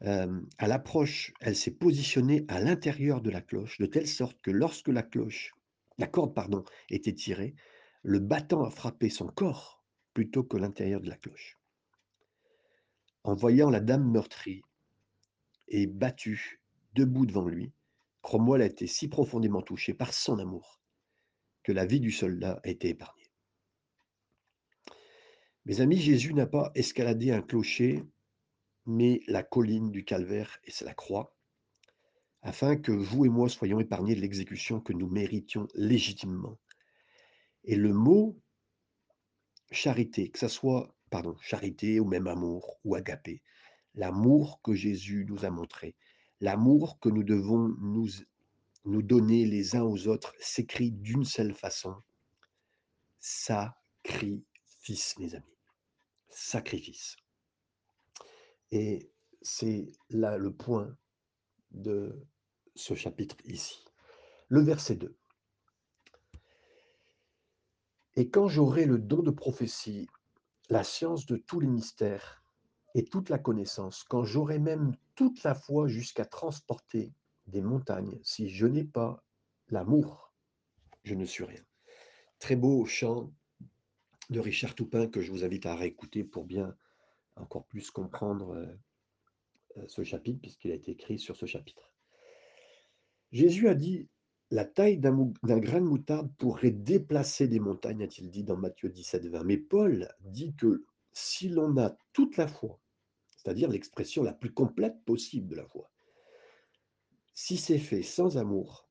Hem, 0.00 0.48
à 0.58 0.66
l'approche, 0.66 1.32
elle 1.40 1.54
s'est 1.54 1.70
positionnée 1.74 2.44
à 2.48 2.60
l'intérieur 2.60 3.20
de 3.20 3.30
la 3.30 3.40
cloche, 3.40 3.78
de 3.78 3.86
telle 3.86 4.08
sorte 4.08 4.40
que 4.42 4.50
lorsque 4.50 4.88
la 4.88 5.04
cloche 5.04 5.54
la 5.98 6.06
corde, 6.06 6.34
pardon, 6.34 6.64
était 6.90 7.14
tirée, 7.14 7.54
le 8.02 8.18
battant 8.18 8.64
a 8.64 8.70
frappé 8.70 9.10
son 9.10 9.28
corps 9.28 9.84
plutôt 10.14 10.44
que 10.44 10.56
l'intérieur 10.56 11.00
de 11.00 11.08
la 11.08 11.16
cloche. 11.16 11.58
En 13.24 13.34
voyant 13.34 13.70
la 13.70 13.80
dame 13.80 14.10
meurtrie 14.10 14.62
et 15.68 15.86
battue, 15.86 16.60
debout 16.94 17.26
devant 17.26 17.46
lui, 17.46 17.72
Cromwell 18.22 18.62
a 18.62 18.66
été 18.66 18.86
si 18.86 19.08
profondément 19.08 19.62
touché 19.62 19.94
par 19.94 20.12
son 20.12 20.38
amour 20.38 20.80
que 21.62 21.72
la 21.72 21.86
vie 21.86 22.00
du 22.00 22.10
soldat 22.10 22.60
a 22.64 22.68
été 22.68 22.88
épargnée. 22.88 23.30
Mes 25.64 25.80
amis, 25.80 25.98
Jésus 25.98 26.34
n'a 26.34 26.46
pas 26.46 26.72
escaladé 26.74 27.30
un 27.30 27.42
clocher, 27.42 28.02
mais 28.84 29.20
la 29.28 29.44
colline 29.44 29.92
du 29.92 30.04
calvaire 30.04 30.58
et 30.64 30.72
c'est 30.72 30.84
la 30.84 30.94
croix, 30.94 31.36
afin 32.42 32.76
que 32.76 32.92
vous 32.92 33.24
et 33.24 33.28
moi 33.28 33.48
soyons 33.48 33.80
épargnés 33.80 34.14
de 34.14 34.20
l'exécution 34.20 34.80
que 34.80 34.92
nous 34.92 35.08
méritions 35.08 35.68
légitimement. 35.74 36.58
Et 37.64 37.76
le 37.76 37.92
mot 37.92 38.36
charité, 39.70 40.30
que 40.30 40.38
ça 40.38 40.48
soit, 40.48 40.94
pardon, 41.10 41.36
charité 41.40 42.00
ou 42.00 42.04
même 42.04 42.26
amour 42.26 42.78
ou 42.84 42.96
agapé, 42.96 43.42
l'amour 43.94 44.60
que 44.62 44.74
Jésus 44.74 45.24
nous 45.28 45.44
a 45.44 45.50
montré, 45.50 45.94
l'amour 46.40 46.98
que 46.98 47.08
nous 47.08 47.22
devons 47.22 47.68
nous, 47.80 48.08
nous 48.84 49.02
donner 49.02 49.46
les 49.46 49.76
uns 49.76 49.84
aux 49.84 50.08
autres, 50.08 50.34
s'écrit 50.40 50.90
d'une 50.90 51.24
seule 51.24 51.54
façon, 51.54 51.94
sacrifice, 53.20 55.16
mes 55.18 55.34
amis, 55.34 55.58
sacrifice. 56.28 57.16
Et 58.72 59.10
c'est 59.42 59.86
là 60.10 60.36
le 60.36 60.52
point 60.52 60.96
de 61.72 62.26
ce 62.74 62.94
chapitre 62.94 63.36
ici. 63.44 63.84
Le 64.48 64.60
verset 64.60 64.96
2. 64.96 65.16
Et 68.16 68.28
quand 68.28 68.48
j'aurai 68.48 68.84
le 68.84 68.98
don 68.98 69.22
de 69.22 69.30
prophétie, 69.30 70.08
la 70.68 70.84
science 70.84 71.26
de 71.26 71.36
tous 71.36 71.60
les 71.60 71.66
mystères 71.66 72.42
et 72.94 73.04
toute 73.04 73.30
la 73.30 73.38
connaissance, 73.38 74.04
quand 74.04 74.24
j'aurai 74.24 74.58
même 74.58 74.94
toute 75.14 75.42
la 75.42 75.54
foi 75.54 75.88
jusqu'à 75.88 76.24
transporter 76.24 77.12
des 77.46 77.62
montagnes, 77.62 78.20
si 78.22 78.50
je 78.50 78.66
n'ai 78.66 78.84
pas 78.84 79.24
l'amour, 79.68 80.32
je 81.04 81.14
ne 81.14 81.24
suis 81.24 81.44
rien. 81.44 81.62
Très 82.38 82.56
beau 82.56 82.84
chant 82.84 83.32
de 84.30 84.40
Richard 84.40 84.74
Toupin 84.74 85.08
que 85.08 85.20
je 85.20 85.30
vous 85.30 85.44
invite 85.44 85.66
à 85.66 85.74
réécouter 85.74 86.24
pour 86.24 86.44
bien 86.44 86.76
encore 87.36 87.64
plus 87.66 87.90
comprendre 87.90 88.54
euh, 88.54 88.66
ce 89.86 90.02
chapitre, 90.04 90.40
puisqu'il 90.40 90.70
a 90.70 90.74
été 90.74 90.92
écrit 90.92 91.18
sur 91.18 91.36
ce 91.36 91.46
chapitre. 91.46 91.92
Jésus 93.32 93.68
a 93.68 93.74
dit 93.74 94.08
la 94.50 94.66
taille 94.66 94.98
d'un 94.98 95.32
grain 95.42 95.80
de 95.80 95.86
moutarde 95.86 96.30
pourrait 96.36 96.70
déplacer 96.70 97.48
des 97.48 97.58
montagnes, 97.58 98.02
a-t-il 98.02 98.30
dit 98.30 98.44
dans 98.44 98.58
Matthieu 98.58 98.90
17, 98.90 99.26
20. 99.26 99.44
Mais 99.44 99.56
Paul 99.56 100.08
dit 100.20 100.54
que 100.54 100.84
si 101.12 101.48
l'on 101.48 101.78
a 101.78 101.96
toute 102.12 102.36
la 102.36 102.46
foi, 102.46 102.78
c'est-à-dire 103.30 103.70
l'expression 103.70 104.22
la 104.22 104.34
plus 104.34 104.52
complète 104.52 105.02
possible 105.06 105.48
de 105.48 105.56
la 105.56 105.66
foi, 105.66 105.90
si 107.34 107.56
c'est 107.56 107.78
fait 107.78 108.02
sans 108.02 108.36
amour, 108.36 108.86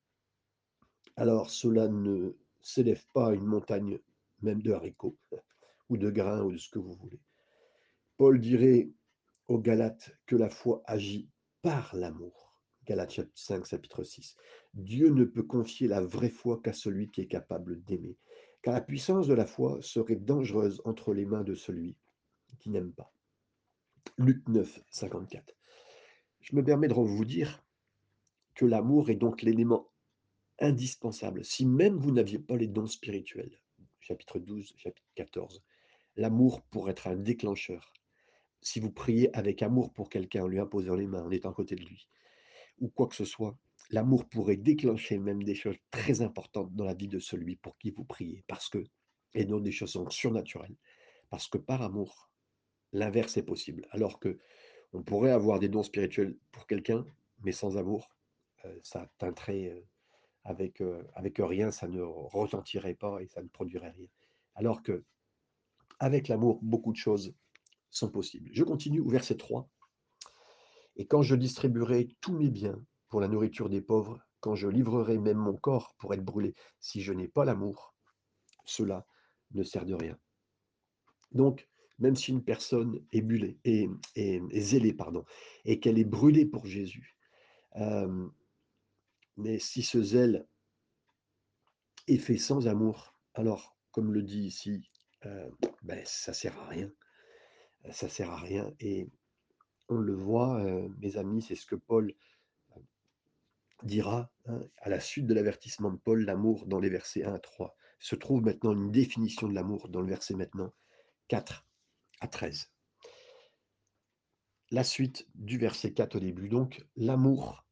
alors 1.15 1.51
cela 1.51 1.87
ne 1.87 2.31
s'élève 2.61 3.05
pas 3.13 3.27
à 3.27 3.33
une 3.33 3.45
montagne 3.45 3.99
même 4.41 4.63
de 4.63 4.71
haricots 4.71 5.17
ou 5.89 5.97
de 5.97 6.09
grains 6.09 6.41
ou 6.41 6.51
de 6.51 6.57
ce 6.57 6.69
que 6.69 6.79
vous 6.79 6.93
voulez. 6.93 7.19
Paul 8.17 8.39
dirait 8.39 8.89
aux 9.51 9.61
que 10.25 10.35
la 10.35 10.49
foi 10.49 10.81
agit 10.85 11.29
par 11.61 11.93
l'amour. 11.95 12.55
Galates 12.85 13.29
5, 13.35 13.65
chapitre 13.65 14.03
6. 14.03 14.35
Dieu 14.73 15.09
ne 15.09 15.25
peut 15.25 15.43
confier 15.43 15.87
la 15.87 16.01
vraie 16.01 16.29
foi 16.29 16.61
qu'à 16.61 16.73
celui 16.73 17.11
qui 17.11 17.21
est 17.21 17.27
capable 17.27 17.83
d'aimer, 17.83 18.17
car 18.61 18.73
la 18.73 18.81
puissance 18.81 19.27
de 19.27 19.33
la 19.33 19.45
foi 19.45 19.77
serait 19.81 20.15
dangereuse 20.15 20.81
entre 20.85 21.13
les 21.13 21.25
mains 21.25 21.43
de 21.43 21.53
celui 21.53 21.97
qui 22.59 22.69
n'aime 22.69 22.93
pas. 22.93 23.13
Luc 24.17 24.47
9, 24.47 24.81
54. 24.89 25.53
Je 26.39 26.55
me 26.55 26.63
permets 26.63 26.87
de 26.87 26.93
vous 26.93 27.25
dire 27.25 27.61
que 28.55 28.65
l'amour 28.65 29.09
est 29.09 29.15
donc 29.15 29.41
l'élément 29.41 29.91
indispensable. 30.59 31.43
Si 31.43 31.65
même 31.65 31.97
vous 31.97 32.11
n'aviez 32.11 32.39
pas 32.39 32.55
les 32.55 32.67
dons 32.67 32.87
spirituels, 32.87 33.59
chapitre 33.99 34.39
12, 34.39 34.73
chapitre 34.77 35.07
14, 35.15 35.61
l'amour 36.15 36.61
pourrait 36.61 36.91
être 36.91 37.07
un 37.07 37.15
déclencheur. 37.15 37.93
Si 38.61 38.79
vous 38.79 38.91
priez 38.91 39.35
avec 39.35 39.61
amour 39.61 39.91
pour 39.93 40.09
quelqu'un 40.09 40.43
en 40.43 40.47
lui 40.47 40.59
imposant 40.59 40.95
les 40.95 41.07
mains, 41.07 41.23
en 41.23 41.31
étant 41.31 41.49
à 41.51 41.53
côté 41.53 41.75
de 41.75 41.83
lui, 41.83 42.07
ou 42.79 42.89
quoi 42.89 43.07
que 43.07 43.15
ce 43.15 43.25
soit, 43.25 43.57
l'amour 43.89 44.25
pourrait 44.25 44.57
déclencher 44.57 45.17
même 45.17 45.43
des 45.43 45.55
choses 45.55 45.77
très 45.89 46.21
importantes 46.21 46.73
dans 46.75 46.85
la 46.85 46.93
vie 46.93 47.07
de 47.07 47.19
celui 47.19 47.55
pour 47.55 47.77
qui 47.77 47.91
vous 47.91 48.05
priez, 48.05 48.43
parce 48.47 48.69
que, 48.69 48.83
et 49.33 49.45
non 49.45 49.59
des 49.59 49.71
choses 49.71 49.97
surnaturelles, 50.09 50.75
parce 51.29 51.47
que 51.47 51.57
par 51.57 51.81
amour, 51.81 52.29
l'inverse 52.93 53.37
est 53.37 53.43
possible. 53.43 53.87
Alors 53.91 54.19
que 54.19 54.37
on 54.93 55.03
pourrait 55.03 55.31
avoir 55.31 55.59
des 55.59 55.69
dons 55.69 55.83
spirituels 55.83 56.37
pour 56.51 56.67
quelqu'un, 56.67 57.05
mais 57.43 57.53
sans 57.53 57.77
amour, 57.77 58.09
euh, 58.65 58.79
ça 58.83 59.09
teinterait 59.17 59.69
euh, 59.69 59.81
avec, 60.43 60.81
euh, 60.81 61.03
avec 61.13 61.37
rien, 61.39 61.71
ça 61.71 61.87
ne 61.87 62.01
retentirait 62.01 62.95
pas 62.95 63.21
et 63.21 63.27
ça 63.27 63.41
ne 63.41 63.47
produirait 63.47 63.91
rien. 63.91 64.07
Alors 64.55 64.83
que, 64.83 65.03
avec 65.99 66.27
l'amour, 66.27 66.59
beaucoup 66.61 66.91
de 66.91 66.97
choses 66.97 67.33
sont 67.91 68.09
possibles. 68.09 68.49
Je 68.53 68.63
continue 68.63 68.99
au 68.99 69.09
verset 69.09 69.37
3. 69.37 69.69
Et 70.95 71.05
quand 71.05 71.21
je 71.21 71.35
distribuerai 71.35 72.15
tous 72.21 72.33
mes 72.33 72.49
biens 72.49 72.83
pour 73.09 73.21
la 73.21 73.27
nourriture 73.27 73.69
des 73.69 73.81
pauvres, 73.81 74.19
quand 74.39 74.55
je 74.55 74.67
livrerai 74.67 75.17
même 75.17 75.37
mon 75.37 75.55
corps 75.55 75.95
pour 75.99 76.13
être 76.13 76.23
brûlé, 76.23 76.55
si 76.79 77.01
je 77.01 77.13
n'ai 77.13 77.27
pas 77.27 77.45
l'amour, 77.45 77.93
cela 78.65 79.05
ne 79.51 79.63
sert 79.63 79.85
de 79.85 79.93
rien. 79.93 80.17
Donc, 81.31 81.67
même 81.99 82.15
si 82.15 82.31
une 82.31 82.43
personne 82.43 83.05
est, 83.11 83.21
brûlée, 83.21 83.59
est, 83.63 83.89
zélée 84.59 84.93
pardon, 84.93 85.23
et 85.65 85.79
qu'elle 85.79 85.99
est 85.99 86.05
brûlée 86.05 86.45
pour 86.45 86.65
Jésus, 86.65 87.15
euh, 87.77 88.27
mais 89.37 89.59
si 89.59 89.83
ce 89.83 90.01
zèle 90.01 90.47
est 92.07 92.17
fait 92.17 92.37
sans 92.37 92.67
amour, 92.67 93.15
alors, 93.33 93.77
comme 93.91 94.11
le 94.11 94.23
dit 94.23 94.43
ici, 94.43 94.89
euh, 95.25 95.49
ben, 95.83 96.01
ça 96.05 96.33
sert 96.33 96.57
à 96.59 96.67
rien. 96.67 96.91
Ça 97.89 98.07
sert 98.09 98.29
à 98.29 98.37
rien. 98.37 98.71
Et 98.79 99.09
on 99.89 99.97
le 99.97 100.13
voit, 100.13 100.63
mes 100.99 101.17
amis, 101.17 101.41
c'est 101.41 101.55
ce 101.55 101.65
que 101.65 101.75
Paul 101.75 102.13
dira 103.83 104.31
hein, 104.45 104.61
à 104.77 104.89
la 104.89 104.99
suite 104.99 105.25
de 105.25 105.33
l'avertissement 105.33 105.91
de 105.91 105.97
Paul, 105.97 106.23
l'amour 106.23 106.67
dans 106.67 106.79
les 106.79 106.89
versets 106.89 107.23
1 107.23 107.33
à 107.33 107.39
3. 107.39 107.75
Se 107.99 108.15
trouve 108.15 108.41
maintenant 108.41 108.73
une 108.73 108.91
définition 108.91 109.47
de 109.47 109.53
l'amour 109.53 109.89
dans 109.89 110.01
le 110.01 110.07
verset 110.07 110.35
maintenant 110.35 110.73
4 111.27 111.65
à 112.19 112.27
13. 112.27 112.71
La 114.71 114.83
suite 114.83 115.27
du 115.35 115.57
verset 115.57 115.93
4 115.93 116.15
au 116.15 116.19
début, 116.19 116.47
donc 116.47 116.85
l'amour 116.95 117.65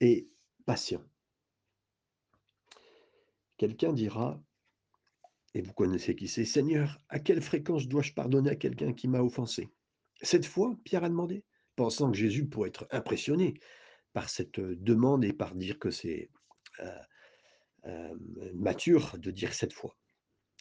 est 0.00 0.28
patient. 0.66 1.02
Quelqu'un 3.56 3.92
dira, 3.92 4.40
et 5.54 5.62
vous 5.62 5.72
connaissez 5.72 6.14
qui 6.14 6.28
c'est, 6.28 6.44
Seigneur, 6.44 7.00
à 7.08 7.18
quelle 7.18 7.42
fréquence 7.42 7.88
dois-je 7.88 8.12
pardonner 8.12 8.50
à 8.50 8.56
quelqu'un 8.56 8.92
qui 8.92 9.08
m'a 9.08 9.20
offensé? 9.20 9.68
Cette 10.22 10.46
fois, 10.46 10.76
Pierre 10.84 11.04
a 11.04 11.08
demandé, 11.08 11.44
pensant 11.76 12.10
que 12.10 12.16
Jésus 12.16 12.46
pourrait 12.46 12.68
être 12.68 12.86
impressionné 12.90 13.54
par 14.12 14.28
cette 14.28 14.60
demande 14.60 15.24
et 15.24 15.32
par 15.32 15.54
dire 15.54 15.78
que 15.78 15.90
c'est 15.90 16.30
mature 18.54 19.16
de 19.18 19.30
dire 19.30 19.54
cette 19.54 19.72
fois. 19.72 19.96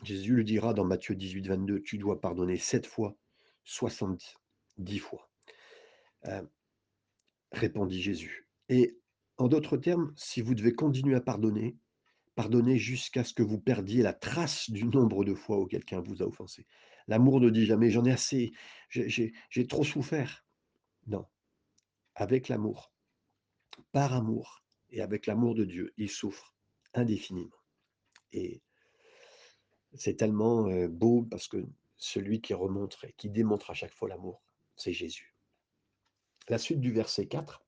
Jésus 0.04 0.36
le 0.36 0.44
dira 0.44 0.74
dans 0.74 0.86
Matthieu 0.86 1.16
18, 1.16 1.48
22, 1.48 1.82
tu 1.82 1.98
dois 1.98 2.22
pardonner 2.22 2.58
sept 2.58 2.88
fois, 2.88 3.18
soixante-dix 3.66 5.00
fois. 5.00 5.30
répondit 7.52 8.02
Jésus. 8.02 8.48
Et 8.70 8.98
en 9.38 9.48
d'autres 9.48 9.78
termes, 9.78 10.14
si 10.16 10.42
vous 10.42 10.56
devez 10.56 10.74
continuer 10.74 11.16
à 11.16 11.22
pardonner, 11.22 11.78
pardonnez 12.40 12.78
jusqu'à 12.78 13.26
ce 13.26 13.34
que 13.34 13.44
vous 13.44 13.60
perdiez 13.60 14.02
la 14.02 14.14
trace 14.14 14.70
du 14.70 14.86
nombre 14.86 15.26
de 15.26 15.34
fois 15.34 15.60
où 15.60 15.66
quelqu'un 15.66 16.00
vous 16.00 16.24
a 16.24 16.26
offensé. 16.26 16.66
L'amour 17.10 17.42
ne 17.42 17.50
dit 17.50 17.66
jamais 17.66 17.92
j'en 17.92 18.06
ai 18.06 18.14
assez, 18.14 18.54
j'ai 18.88 19.68
trop 19.68 19.84
souffert. 19.84 20.46
Non. 21.06 21.26
Avec 22.16 22.48
l'amour, 22.48 22.94
par 23.92 24.14
amour 24.14 24.64
et 24.90 25.02
avec 25.02 25.26
l'amour 25.26 25.54
de 25.54 25.66
Dieu, 25.66 25.94
il 25.98 26.10
souffre 26.10 26.56
indéfiniment. 26.94 27.60
Et 28.32 28.62
c'est 29.94 30.16
tellement 30.16 30.70
euh, 30.70 30.88
beau 30.88 31.24
parce 31.24 31.50
que 31.50 31.68
celui 31.98 32.40
qui 32.40 32.54
remontre 32.54 33.04
et 33.04 33.12
qui 33.18 33.30
démontre 33.30 33.70
à 33.70 33.74
chaque 33.74 33.94
fois 33.94 34.08
l'amour, 34.08 34.42
c'est 34.78 34.94
Jésus. 34.94 35.36
La 36.48 36.58
suite 36.58 36.80
du 36.80 36.94
verset 36.94 37.28
4. 37.28 37.62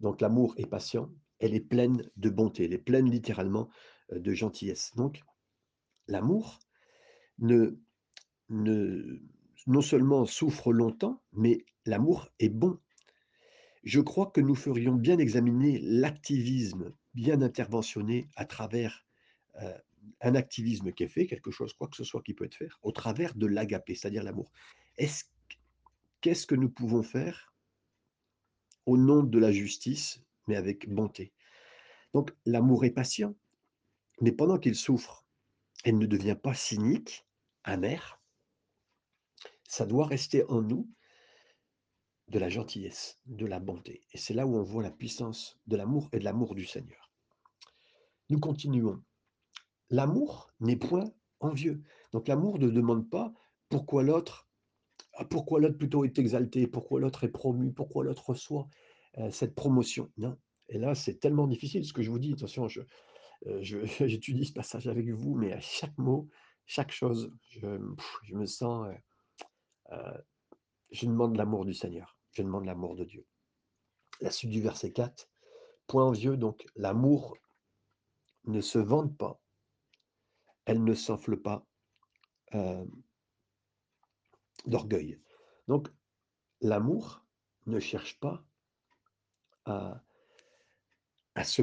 Donc 0.00 0.20
l'amour 0.20 0.52
est 0.58 0.66
patient, 0.66 1.10
elle 1.44 1.54
est 1.54 1.60
pleine 1.60 2.10
de 2.16 2.30
bonté, 2.30 2.64
elle 2.64 2.72
est 2.72 2.78
pleine 2.78 3.10
littéralement 3.10 3.68
de 4.10 4.32
gentillesse. 4.32 4.92
Donc 4.96 5.22
l'amour 6.08 6.58
ne 7.38 7.78
ne 8.48 9.20
non 9.66 9.82
seulement 9.82 10.26
souffre 10.26 10.72
longtemps, 10.72 11.22
mais 11.32 11.64
l'amour 11.86 12.28
est 12.38 12.48
bon. 12.48 12.78
Je 13.82 14.00
crois 14.00 14.30
que 14.30 14.40
nous 14.40 14.54
ferions 14.54 14.94
bien 14.94 15.18
examiner 15.18 15.78
l'activisme 15.82 16.94
bien 17.14 17.42
interventionné 17.42 18.28
à 18.36 18.44
travers, 18.44 19.06
un 20.20 20.34
activisme 20.34 20.92
qui 20.92 21.04
est 21.04 21.08
fait, 21.08 21.26
quelque 21.26 21.50
chose, 21.50 21.72
quoi 21.74 21.88
que 21.88 21.96
ce 21.96 22.04
soit 22.04 22.22
qui 22.22 22.34
peut 22.34 22.44
être 22.44 22.56
fait, 22.56 22.68
au 22.82 22.92
travers 22.92 23.34
de 23.34 23.46
l'agapé, 23.46 23.94
c'est-à-dire 23.94 24.24
l'amour. 24.24 24.50
Est-ce 24.96 25.24
qu'est-ce 26.20 26.46
que 26.46 26.54
nous 26.54 26.70
pouvons 26.70 27.02
faire 27.02 27.54
au 28.86 28.96
nom 28.96 29.22
de 29.22 29.38
la 29.38 29.52
justice, 29.52 30.22
mais 30.48 30.56
avec 30.56 30.88
bonté? 30.88 31.33
Donc 32.14 32.32
l'amour 32.46 32.84
est 32.84 32.92
patient, 32.92 33.34
mais 34.20 34.32
pendant 34.32 34.58
qu'il 34.58 34.76
souffre, 34.76 35.26
il 35.84 35.98
ne 35.98 36.06
devient 36.06 36.36
pas 36.40 36.54
cynique, 36.54 37.26
amer. 37.64 38.22
Ça 39.68 39.84
doit 39.84 40.06
rester 40.06 40.44
en 40.48 40.62
nous 40.62 40.88
de 42.28 42.38
la 42.38 42.48
gentillesse, 42.48 43.18
de 43.26 43.44
la 43.44 43.58
bonté 43.58 44.06
et 44.12 44.18
c'est 44.18 44.32
là 44.32 44.46
où 44.46 44.56
on 44.56 44.62
voit 44.62 44.82
la 44.82 44.92
puissance 44.92 45.58
de 45.66 45.76
l'amour 45.76 46.08
et 46.12 46.20
de 46.20 46.24
l'amour 46.24 46.54
du 46.54 46.64
Seigneur. 46.64 47.10
Nous 48.30 48.38
continuons. 48.38 49.02
L'amour 49.90 50.50
n'est 50.60 50.76
point 50.76 51.12
envieux. 51.40 51.82
Donc 52.12 52.28
l'amour 52.28 52.58
ne 52.58 52.70
demande 52.70 53.10
pas 53.10 53.34
pourquoi 53.68 54.02
l'autre 54.04 54.48
pourquoi 55.30 55.60
l'autre 55.60 55.78
plutôt 55.78 56.04
est 56.04 56.18
exalté, 56.18 56.66
pourquoi 56.66 56.98
l'autre 57.00 57.22
est 57.22 57.28
promu, 57.28 57.72
pourquoi 57.72 58.02
l'autre 58.02 58.30
reçoit, 58.30 58.68
heu, 59.18 59.30
cette 59.30 59.54
promotion. 59.54 60.10
Non 60.16 60.36
et 60.68 60.78
là, 60.78 60.94
c'est 60.94 61.20
tellement 61.20 61.46
difficile 61.46 61.84
ce 61.84 61.92
que 61.92 62.02
je 62.02 62.10
vous 62.10 62.18
dis. 62.18 62.32
Attention, 62.32 62.68
je, 62.68 62.80
je 63.60 63.78
j'étudie 64.06 64.44
ce 64.46 64.52
passage 64.52 64.88
avec 64.88 65.08
vous, 65.10 65.34
mais 65.34 65.52
à 65.52 65.60
chaque 65.60 65.96
mot, 65.98 66.28
chaque 66.66 66.92
chose, 66.92 67.32
je 67.50 68.34
me 68.34 68.46
sens, 68.46 68.88
heu 68.88 68.96
heu, 69.92 70.24
je 70.90 71.06
demande 71.06 71.36
l'amour 71.36 71.64
du 71.64 71.74
Seigneur, 71.74 72.16
je 72.32 72.42
demande 72.42 72.64
l'amour 72.64 72.96
de 72.96 73.04
Dieu. 73.04 73.26
La 74.20 74.30
suite 74.30 74.50
du 74.50 74.60
verset 74.60 74.92
4, 74.92 75.28
point 75.86 76.04
envieux 76.04 76.36
donc, 76.36 76.64
l'amour 76.76 77.36
ne 78.44 78.60
se 78.60 78.78
vante 78.78 79.16
pas, 79.16 79.40
elle 80.66 80.82
ne 80.82 80.94
s'enfle 80.94 81.36
pas, 81.36 81.66
d'orgueil. 84.66 85.20
Donc 85.68 85.88
l'amour 86.60 87.24
ne 87.66 87.80
cherche 87.80 88.18
pas 88.20 88.44
à 89.64 90.02
à 91.36 91.44
se 91.44 91.62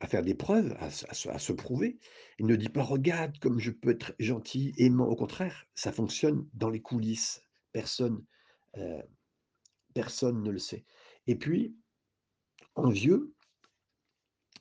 à 0.00 0.06
faire 0.08 0.22
des 0.24 0.34
preuves, 0.34 0.76
à 0.80 0.90
se 1.38 1.52
prouver. 1.52 1.98
Il 2.38 2.46
ne 2.46 2.56
dit 2.56 2.68
pas: 2.68 2.82
«Regarde 2.82 3.38
comme 3.38 3.60
je 3.60 3.70
peux 3.70 3.90
être 3.90 4.14
gentil, 4.18 4.74
aimant». 4.78 5.06
Au 5.08 5.16
contraire, 5.16 5.66
ça 5.74 5.92
fonctionne 5.92 6.48
dans 6.54 6.70
les 6.70 6.80
coulisses. 6.82 7.42
Personne, 7.72 8.24
heu, 8.78 9.02
personne 9.94 10.42
ne 10.42 10.50
le 10.50 10.58
sait 10.58 10.84
et 11.26 11.36
puis, 11.36 11.76
envieux, 12.76 13.34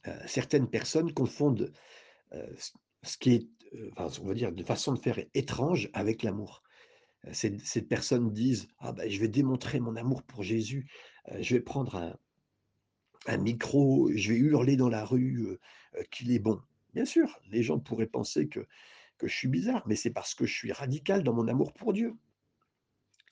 heu, 0.08 0.12
certaines 0.28 0.70
personnes 0.70 1.14
confondent, 1.14 1.72
heu, 2.34 2.56
ce 3.04 3.18
qui 3.18 3.32
est, 3.36 3.50
heu, 3.76 3.92
enfin, 3.98 4.10
on 4.24 4.28
va 4.28 4.34
dire 4.36 4.52
de 4.54 4.64
façon 4.64 4.94
de 4.94 5.00
faire 5.00 5.20
étrange 5.36 5.90
avec 5.94 6.24
l'amour. 6.24 6.64
Ces 7.34 7.60
ces 7.60 7.82
personnes 7.84 8.32
disent: 8.34 8.68
«Ah 8.80 8.94
bah, 8.94 9.08
je 9.10 9.20
vais 9.20 9.28
démontrer 9.30 9.80
mon 9.82 9.96
amour 9.98 10.24
pour 10.24 10.44
Jésus, 10.44 10.90
je 11.40 11.56
vais 11.56 11.62
prendre 11.62 11.96
un 11.98 12.18
un 13.28 13.38
micro, 13.38 14.10
je 14.14 14.34
vais 14.34 14.40
hurler 14.40 14.76
dans 14.76 14.90
la 14.90 15.06
rue, 15.06 15.58
qu'il 16.12 16.32
est 16.32 16.40
bon». 16.40 16.62
Bien 16.94 17.06
sûr, 17.06 17.40
les 17.50 17.64
gens 17.64 17.80
pourraient 17.80 18.06
penser 18.08 18.48
que 18.48 18.68
que 19.18 19.28
je 19.28 19.36
suis 19.36 19.48
bizarre, 19.48 19.84
mais 19.88 19.96
c'est 19.96 20.12
parce 20.12 20.36
que 20.36 20.46
je 20.46 20.54
suis 20.54 20.72
radical 20.72 21.24
dans 21.24 21.34
mon 21.34 21.48
amour 21.48 21.74
pour 21.74 21.94
Dieu. 21.94 22.16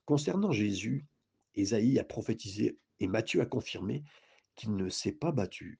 Concernant 0.05 0.51
Jésus, 0.51 1.05
Ésaïe 1.55 1.99
a 1.99 2.03
prophétisé 2.03 2.77
et 2.99 3.07
Matthieu 3.07 3.41
a 3.41 3.45
confirmé 3.45 4.03
qu'il 4.55 4.75
ne 4.75 4.89
s'est 4.89 5.11
pas 5.11 5.31
battu, 5.31 5.79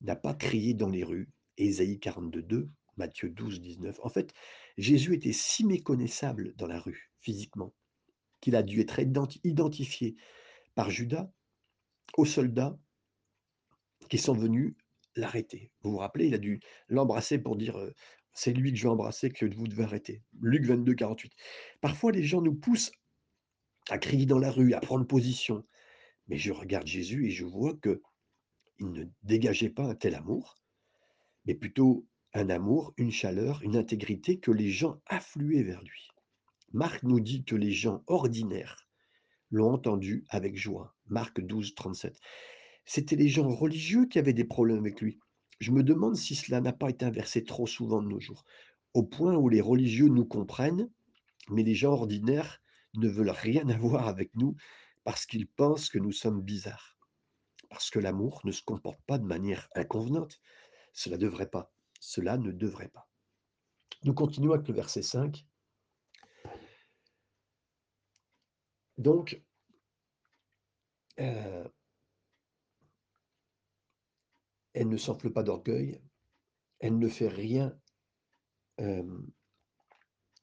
n'a 0.00 0.16
pas 0.16 0.34
crié 0.34 0.74
dans 0.74 0.88
les 0.88 1.04
rues. 1.04 1.28
Ésaïe 1.58 1.98
42:2, 1.98 2.68
Matthieu 2.96 3.28
12:19. 3.28 4.00
En 4.02 4.08
fait, 4.08 4.32
Jésus 4.78 5.14
était 5.14 5.32
si 5.32 5.64
méconnaissable 5.64 6.54
dans 6.56 6.66
la 6.66 6.80
rue, 6.80 7.10
physiquement, 7.20 7.72
qu'il 8.40 8.56
a 8.56 8.62
dû 8.62 8.80
être 8.80 8.98
identi 8.98 9.40
identifié 9.44 10.16
par 10.74 10.90
Judas 10.90 11.30
aux 12.16 12.26
soldats 12.26 12.78
qui 14.08 14.18
sont 14.18 14.34
venus 14.34 14.74
l'arrêter. 15.14 15.70
Vous 15.82 15.92
vous 15.92 15.98
rappelez, 15.98 16.26
il 16.28 16.34
a 16.34 16.38
dû 16.38 16.60
l'embrasser 16.88 17.38
pour 17.38 17.56
dire, 17.56 17.78
«C'est 18.32 18.52
lui 18.52 18.72
que 18.72 18.78
je 18.78 18.82
vais 18.84 18.90
embrasser, 18.90 19.30
que 19.30 19.46
vous 19.46 19.66
devez 19.66 19.84
arrêter». 19.84 20.22
Luc 20.40 20.64
22:48. 20.64 21.32
Parfois, 21.80 22.12
les 22.12 22.22
gens 22.22 22.42
nous 22.42 22.54
poussent 22.54 22.92
à 23.88 23.98
crier 23.98 24.26
dans 24.26 24.38
la 24.38 24.50
rue, 24.50 24.74
à 24.74 24.80
prendre 24.80 25.06
position, 25.06 25.64
mais 26.28 26.36
je 26.36 26.52
regarde 26.52 26.86
Jésus 26.86 27.26
et 27.26 27.30
je 27.30 27.44
vois 27.44 27.74
qu'il 27.76 28.00
ne 28.80 29.04
dégageait 29.22 29.70
pas 29.70 29.84
un 29.84 29.94
tel 29.94 30.14
amour, 30.14 30.60
mais 31.44 31.54
plutôt 31.54 32.06
un 32.34 32.50
amour, 32.50 32.92
une 32.96 33.12
chaleur, 33.12 33.62
une 33.62 33.76
intégrité 33.76 34.38
que 34.38 34.50
les 34.50 34.70
gens 34.70 35.00
affluaient 35.06 35.62
vers 35.62 35.82
lui. 35.82 36.08
Marc 36.72 37.02
nous 37.04 37.20
dit 37.20 37.44
que 37.44 37.54
les 37.54 37.72
gens 37.72 38.02
ordinaires 38.08 38.86
l'ont 39.50 39.72
entendu 39.72 40.24
avec 40.28 40.56
joie. 40.56 40.94
Marc 41.06 41.40
12:37. 41.40 42.18
C'était 42.86 43.16
les 43.16 43.28
gens 43.28 43.48
religieux 43.48 44.06
qui 44.06 44.20
avaient 44.20 44.32
des 44.32 44.44
problèmes 44.44 44.78
avec 44.78 45.00
lui. 45.00 45.18
Je 45.58 45.72
me 45.72 45.82
demande 45.82 46.16
si 46.16 46.36
cela 46.36 46.60
n'a 46.60 46.72
pas 46.72 46.88
été 46.88 47.04
inversé 47.04 47.44
trop 47.44 47.66
souvent 47.66 48.00
de 48.00 48.08
nos 48.08 48.20
jours, 48.20 48.44
au 48.94 49.02
point 49.02 49.34
où 49.34 49.48
les 49.48 49.60
religieux 49.60 50.08
nous 50.08 50.24
comprennent, 50.24 50.88
mais 51.50 51.64
les 51.64 51.74
gens 51.74 51.92
ordinaires 51.92 52.62
ne 52.94 53.08
veulent 53.08 53.30
rien 53.30 53.68
avoir 53.68 54.06
avec 54.06 54.34
nous 54.36 54.56
parce 55.04 55.26
qu'ils 55.26 55.48
pensent 55.48 55.90
que 55.90 55.98
nous 55.98 56.12
sommes 56.12 56.42
bizarres. 56.42 56.96
Parce 57.68 57.90
que 57.90 57.98
l'amour 57.98 58.40
ne 58.44 58.52
se 58.52 58.62
comporte 58.62 59.00
pas 59.02 59.18
de 59.18 59.24
manière 59.24 59.68
inconvenante. 59.74 60.40
Cela 60.92 61.16
devrait 61.16 61.50
pas. 61.50 61.72
Cela 62.00 62.38
ne 62.38 62.52
devrait 62.52 62.88
pas. 62.88 63.08
Nous 64.04 64.14
continuons 64.14 64.52
avec 64.52 64.68
le 64.68 64.74
verset 64.74 65.02
5. 65.02 65.44
Donc, 68.98 69.42
heu 71.18 71.64
elle 74.76 74.88
ne 74.88 74.96
s'enfle 74.96 75.30
pas 75.30 75.42
d'orgueil, 75.42 76.00
elle 76.80 76.98
ne 76.98 77.08
fait 77.08 77.28
rien, 77.28 77.76
hem, 78.78 79.26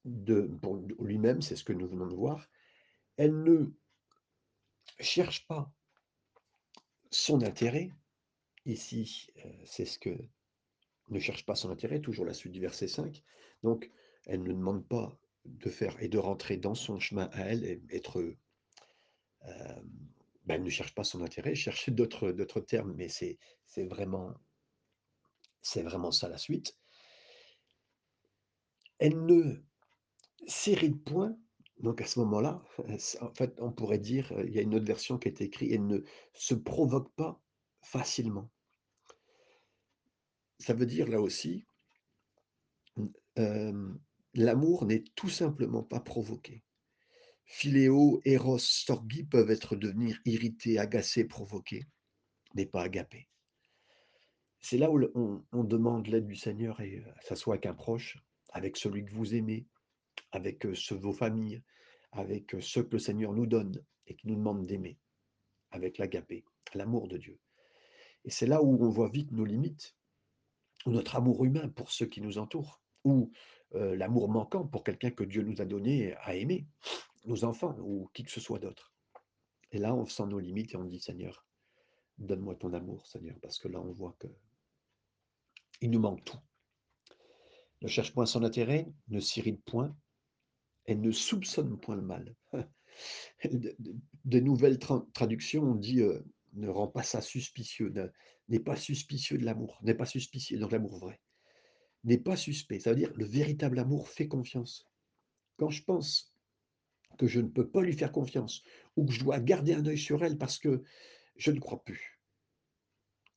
de 0.05 0.41
pour 0.61 0.75
lui-même, 0.99 1.41
c'est 1.41 1.55
ce 1.55 1.63
que 1.63 1.71
nous 1.71 1.87
venons 1.87 2.07
de 2.07 2.15
voir. 2.15 2.49
Elle 3.15 3.43
ne 3.43 3.71
cherche 4.99 5.47
pas 5.47 5.71
son 7.11 7.41
intérêt. 7.43 7.91
Ici, 8.65 9.27
heu, 9.45 9.51
c'est 9.65 9.85
ce 9.85 9.99
que 9.99 10.17
ne 11.09 11.19
cherche 11.19 11.45
pas 11.45 11.55
son 11.55 11.69
intérêt, 11.69 11.99
toujours 11.99 12.25
la 12.25 12.33
suite 12.33 12.53
du 12.53 12.59
verset 12.59 12.87
5. 12.87 13.23
Donc 13.61 13.91
elle 14.25 14.41
ne 14.41 14.53
demande 14.53 14.87
pas 14.87 15.17
de 15.45 15.69
faire 15.69 16.01
et 16.01 16.07
de 16.07 16.17
rentrer 16.17 16.57
dans 16.57 16.75
son 16.75 16.99
chemin 16.99 17.29
à 17.33 17.41
elle 17.45 17.63
et 17.65 17.81
être, 17.91 18.19
heu, 18.19 18.37
hem, 20.43 20.47
bah, 20.47 20.55
elle 20.55 20.63
ne 20.63 20.69
cherche 20.69 20.93
pas 20.95 21.03
son 21.03 21.21
intérêt, 21.23 21.55
chercher 21.55 21.91
d'autres 21.91 22.59
termes, 22.61 22.93
mais 22.95 23.09
c'est 23.09 23.37
vraiment 23.83 24.33
ça 26.11 26.29
la 26.29 26.37
suite. 26.37 26.77
Elle 28.97 29.25
ne 29.25 29.61
s'irrite 30.47 31.03
point, 31.05 31.37
donc 31.79 32.01
à 32.01 32.05
ce 32.07 32.17
moment-là, 32.19 32.61
s 32.89 33.17
en 33.21 33.31
fait, 33.33 33.53
on 33.59 33.71
pourrait 33.71 33.99
dire, 33.99 34.31
heu, 34.33 34.45
il 34.47 34.53
y 34.55 34.59
a 34.59 34.63
une 34.63 34.73
autre 34.75 34.85
version 34.85 35.17
qui 35.19 35.27
est 35.29 35.41
écrit: 35.41 35.71
«Elle 35.73 35.85
ne 35.87 35.99
se 36.33 36.53
provoque 36.55 37.13
pas 37.15 37.39
facilement». 37.83 38.49
Ça 40.59 40.73
veut 40.73 40.85
dire 40.85 41.07
là 41.09 41.19
aussi 41.21 41.65
hem, 43.35 43.99
l'amour 44.35 44.85
n'est 44.85 45.03
tout 45.15 45.29
simplement 45.29 45.81
pas 45.83 45.99
provoqué. 45.99 46.63
Philéo, 47.45 48.21
Eros, 48.25 48.59
Storgé 48.59 49.23
peuvent 49.23 49.51
être 49.51 49.75
devenir 49.75 50.19
irrités, 50.25 50.79
agacés, 50.79 51.25
provoqués, 51.25 51.85
mais 52.55 52.65
pas 52.65 52.83
agapés. 52.83 53.27
C'est 54.59 54.77
là 54.77 54.89
où 54.89 55.45
on 55.51 55.63
demande 55.63 56.07
l'aide 56.07 56.25
du 56.25 56.35
Seigneur 56.35 56.79
et 56.81 57.01
que 57.01 57.25
ça 57.25 57.35
soit 57.35 57.55
avec 57.55 57.65
un 57.65 57.73
proche, 57.73 58.17
avec 58.49 58.77
celui 58.77 59.05
que 59.05 59.11
vous 59.11 59.35
aimez, 59.35 59.67
avec, 60.31 60.65
heu, 60.65 60.73
ceux 60.73 60.95
vos 60.95 61.13
familles, 61.13 61.61
avec, 62.11 62.55
heu, 62.55 62.61
ceux 62.61 62.83
que 62.83 62.93
le 62.93 62.99
Seigneur 62.99 63.33
nous 63.33 63.45
donne 63.45 63.83
et 64.07 64.15
qui 64.15 64.27
nous 64.27 64.35
demande 64.35 64.65
d'aimer, 64.65 64.97
avec 65.71 65.97
l'agapé, 65.97 66.45
l'amour 66.73 67.07
de 67.07 67.17
Dieu. 67.17 67.39
Et 68.25 68.29
c'est 68.29 68.47
là 68.47 68.63
où 68.63 68.83
on 68.83 68.89
voit 68.89 69.09
vite 69.09 69.31
nos 69.31 69.45
limites, 69.45 69.95
ou 70.85 70.91
notre 70.91 71.15
amour 71.15 71.43
humain 71.43 71.69
pour 71.69 71.91
ceux 71.91 72.05
qui 72.05 72.21
nous 72.21 72.37
entourent, 72.37 72.81
ou, 73.03 73.31
l'amour 73.73 74.29
manquant 74.29 74.65
pour 74.67 74.83
quelqu'un 74.83 75.09
que 75.09 75.23
Dieu 75.23 75.41
nous 75.41 75.59
a 75.61 75.65
donné 75.65 76.13
à 76.17 76.35
aimer, 76.35 76.67
nos 77.25 77.43
enfants 77.43 77.75
ou 77.79 78.09
qui 78.13 78.23
que 78.23 78.31
ce 78.31 78.41
soit 78.41 78.59
d'autre. 78.59 78.93
Et 79.71 79.79
là, 79.79 79.95
on 79.95 80.05
sent 80.05 80.25
nos 80.27 80.39
limites 80.39 80.73
et 80.73 80.77
on 80.77 80.85
dit: 80.85 80.99
«Seigneur, 80.99 81.45
donne-moi 82.17 82.55
ton 82.55 82.73
amour 82.73 83.07
Seigneur», 83.07 83.37
parce 83.41 83.59
que 83.59 83.67
là, 83.67 83.81
on 83.81 83.91
voit 83.91 84.15
qu'il 85.79 85.91
nous 85.91 85.99
manque 85.99 86.23
tout. 86.23 86.39
Ne 87.81 87.87
cherche 87.87 88.13
point 88.13 88.25
son 88.25 88.43
intérêt, 88.43 88.87
ne 89.09 89.19
s'irrite 89.19 89.63
point, 89.65 89.95
Elle 90.85 91.01
ne 91.01 91.11
soupçonne 91.11 91.79
point 91.79 91.95
le 91.95 92.01
mal. 92.01 92.35
De 93.43 93.75
de 93.79 93.95
de 94.25 94.39
nouvelles 94.39 94.77
traductions 95.13 95.63
ont 95.63 95.75
dit, 95.75 96.01
heu: 96.01 96.23
«Ne 96.53 96.69
rend 96.69 96.87
pas 96.87 97.01
ça 97.01 97.21
suspicieux, 97.21 97.89
ne 97.89 98.07
n'est 98.47 98.59
pas 98.59 98.75
suspicieux 98.75 99.39
de 99.39 99.45
l'amour, 99.45 99.79
n'est 99.81 99.95
pas 99.95 100.05
suspicieux» 100.05 100.59
donc 100.59 100.71
l'amour 100.71 100.99
vrai. 100.99 101.19
N'est 102.03 102.19
pas 102.19 102.37
suspect, 102.37 102.79
ça 102.79 102.91
veut 102.91 102.97
dire 102.97 103.11
le 103.15 103.25
véritable 103.25 103.79
amour 103.79 104.09
fait 104.09 104.27
confiance. 104.27 104.87
Quand 105.57 105.71
je 105.71 105.83
pense 105.83 106.32
que 107.17 107.27
je 107.27 107.39
ne 107.39 107.47
peux 107.47 107.69
pas 107.69 107.81
lui 107.81 107.93
faire 107.93 108.11
confiance 108.11 108.63
ou 108.95 109.05
que 109.05 109.13
je 109.13 109.19
dois 109.19 109.39
garder 109.39 109.73
un 109.73 109.85
œil 109.85 109.97
sur 109.97 110.23
elle 110.23 110.37
parce 110.37 110.57
que 110.57 110.83
je 111.35 111.51
ne 111.51 111.59
crois 111.59 111.83
plus, 111.83 112.19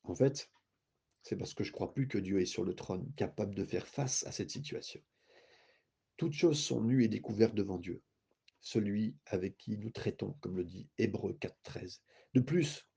en 0.03 0.15
fait, 0.15 0.49
c'est 1.21 1.35
parce 1.35 1.53
que 1.53 1.63
je 1.63 1.71
crois 1.73 1.93
plus 1.93 2.07
que 2.07 2.17
Dieu 2.17 2.39
est 2.39 2.45
sur 2.45 2.63
le 2.63 2.73
trône, 2.73 3.11
capable 3.15 3.53
de 3.53 3.65
faire 3.65 3.87
face 3.87 4.25
à 4.25 4.31
cette 4.31 4.51
situation. 4.51 5.01
Toutes 6.15 6.33
choses 6.33 6.63
sont 6.63 6.81
nues 6.81 7.03
et 7.03 7.09
découvertes 7.09 7.55
devant 7.55 7.77
Dieu, 7.77 8.01
celui 8.61 9.17
avec 9.25 9.57
qui 9.57 9.77
nous 9.77 9.91
traitons, 9.91 10.33
comme 10.39 10.55
le 10.55 10.63
dit 10.63 10.89
Hébreux 10.97 11.33
4.13. 11.33 11.99
De 12.33 12.39
plus, 12.39 12.87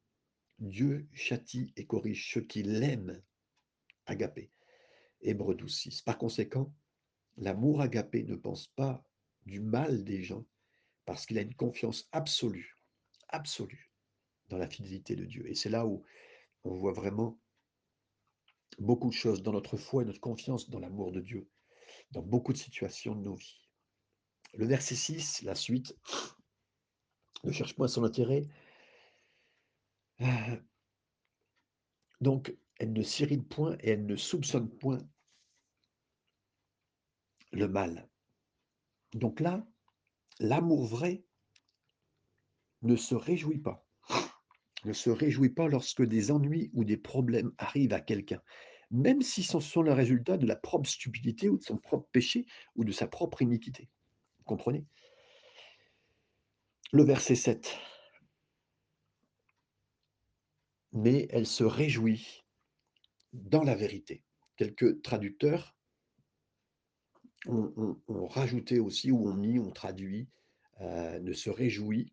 Dieu 0.60 1.08
châtie 1.12 1.72
et 1.76 1.86
corrige 1.86 2.32
ceux 2.32 2.42
qui 2.42 2.62
l'aiment, 2.62 3.20
agapé, 4.06 4.52
Hébreux 5.20 5.54
12.6. 5.54 6.04
Par 6.04 6.18
conséquent, 6.18 6.72
l'amour 7.36 7.80
agapé 7.80 8.22
ne 8.22 8.36
pense 8.36 8.68
pas 8.68 9.04
du 9.46 9.60
mal 9.60 10.04
des 10.04 10.22
gens 10.22 10.46
parce 11.10 11.26
qu'il 11.26 11.38
a 11.38 11.42
une 11.42 11.56
confiance 11.56 12.08
absolue, 12.12 12.78
absolue 13.30 13.90
dans 14.46 14.58
la 14.58 14.68
fidélité 14.68 15.16
de 15.16 15.24
Dieu. 15.24 15.50
Et 15.50 15.56
c'est 15.56 15.68
là 15.68 15.84
où 15.84 16.04
on 16.62 16.72
voit 16.76 16.92
vraiment 16.92 17.36
beaucoup 18.78 19.08
de 19.08 19.14
choses 19.14 19.42
dans 19.42 19.50
notre 19.50 19.76
foi 19.76 20.04
et 20.04 20.06
notre 20.06 20.20
confiance 20.20 20.70
dans 20.70 20.78
l'amour 20.78 21.10
de 21.10 21.20
Dieu, 21.20 21.50
dans 22.12 22.22
beaucoup 22.22 22.52
de 22.52 22.58
situations 22.58 23.16
de 23.16 23.22
nos 23.22 23.34
vies. 23.34 23.60
Le 24.54 24.66
verset 24.66 24.94
6, 24.94 25.42
la 25.42 25.56
suite, 25.56 25.98
ne 27.42 27.50
cherche 27.50 27.74
point 27.74 27.88
son 27.88 28.04
intérêt. 28.04 28.46
Euh, 30.20 30.56
donc, 32.20 32.56
elle 32.76 32.92
ne 32.92 33.02
s'irrite 33.02 33.48
point 33.48 33.76
et 33.80 33.90
elle 33.90 34.06
ne 34.06 34.14
soupçonne 34.14 34.70
point 34.70 35.04
le 37.50 37.66
mal. 37.66 38.08
Donc 39.14 39.40
là, 39.40 39.66
l'amour 40.40 40.86
vrai 40.86 41.22
ne 42.82 42.96
se 42.96 43.14
réjouit 43.14 43.58
pas. 43.60 43.86
Ne 44.84 44.94
se 44.94 45.10
réjouit 45.10 45.50
pas 45.50 45.68
lorsque 45.68 46.02
des 46.02 46.30
ennuis 46.30 46.70
ou 46.72 46.84
des 46.84 46.96
problèmes 46.96 47.52
arrivent 47.58 47.92
à 47.92 48.00
quelqu'un, 48.00 48.42
même 48.90 49.20
si 49.20 49.42
ce 49.42 49.60
sont 49.60 49.82
le 49.82 49.92
résultat 49.92 50.38
de 50.38 50.46
la 50.46 50.56
propre 50.56 50.88
stupidité 50.88 51.50
ou 51.50 51.58
de 51.58 51.62
son 51.62 51.76
propre 51.76 52.08
péché 52.10 52.46
ou 52.74 52.84
de 52.84 52.92
sa 52.92 53.06
propre 53.06 53.42
iniquité. 53.42 53.90
Vous 54.38 54.44
comprenez? 54.44 54.86
Le 56.92 57.04
verset 57.04 57.36
7. 57.36 57.78
Mais 60.92 61.28
elle 61.30 61.46
se 61.46 61.62
réjouit 61.62 62.44
dans 63.34 63.62
la 63.62 63.76
vérité. 63.76 64.24
Quelques 64.56 65.02
traducteurs 65.02 65.76
ont 67.46 68.26
rajouté 68.26 68.78
aussi, 68.78 69.10
ou 69.10 69.28
ont 69.28 69.34
mis, 69.34 69.58
ont 69.58 69.70
traduit, 69.70 70.28
euh, 70.80 71.18
ne 71.20 71.32
se 71.32 71.50
réjouit 71.50 72.12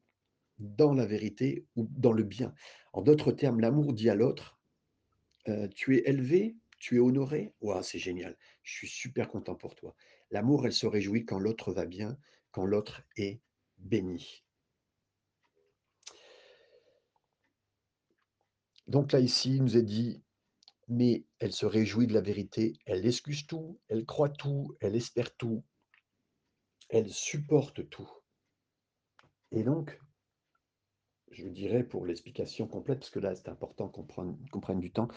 dans 0.59 0.93
la 0.93 1.05
vérité 1.05 1.65
ou 1.75 1.87
dans 1.91 2.11
le 2.11 2.23
bien. 2.23 2.53
En 2.93 3.01
d'autres 3.01 3.31
termes, 3.31 3.59
l'amour 3.59 3.93
dit 3.93 4.09
à 4.09 4.15
l'autre, 4.15 4.59
euh, 5.47 5.67
tu 5.69 5.97
es 5.97 6.09
élevé, 6.09 6.57
tu 6.79 6.97
es 6.97 6.99
honoré, 6.99 7.53
Ouah, 7.61 7.83
c'est 7.83 7.99
génial, 7.99 8.37
je 8.63 8.73
suis 8.73 8.87
super 8.87 9.29
content 9.29 9.55
pour 9.55 9.75
toi. 9.75 9.95
L'amour, 10.31 10.65
elle 10.65 10.73
se 10.73 10.85
réjouit 10.85 11.25
quand 11.25 11.39
l'autre 11.39 11.71
va 11.71 11.85
bien, 11.85 12.17
quand 12.51 12.65
l'autre 12.65 13.03
est 13.15 13.39
béni. 13.77 14.43
Donc 18.87 19.11
là, 19.11 19.19
ici, 19.19 19.55
il 19.55 19.63
nous 19.63 19.77
est 19.77 19.83
dit, 19.83 20.21
mais 20.87 21.25
elle 21.39 21.53
se 21.53 21.65
réjouit 21.65 22.07
de 22.07 22.13
la 22.13 22.21
vérité, 22.21 22.73
elle 22.85 23.05
excuse 23.05 23.45
tout, 23.45 23.79
elle 23.89 24.05
croit 24.05 24.29
tout, 24.29 24.75
elle 24.79 24.95
espère 24.95 25.35
tout, 25.35 25.63
elle 26.89 27.11
supporte 27.11 27.89
tout. 27.89 28.09
Et 29.51 29.63
donc, 29.63 29.99
je 31.31 31.47
dirais 31.47 31.83
pour 31.83 32.05
l'explication 32.05 32.67
complète, 32.67 32.99
parce 32.99 33.09
que 33.09 33.19
là, 33.19 33.35
c'est 33.35 33.49
important 33.49 33.89
qu'on 33.89 34.03
prenne, 34.03 34.37
qu'on 34.51 34.59
prenne 34.59 34.79
du 34.79 34.91
temps, 34.91 35.07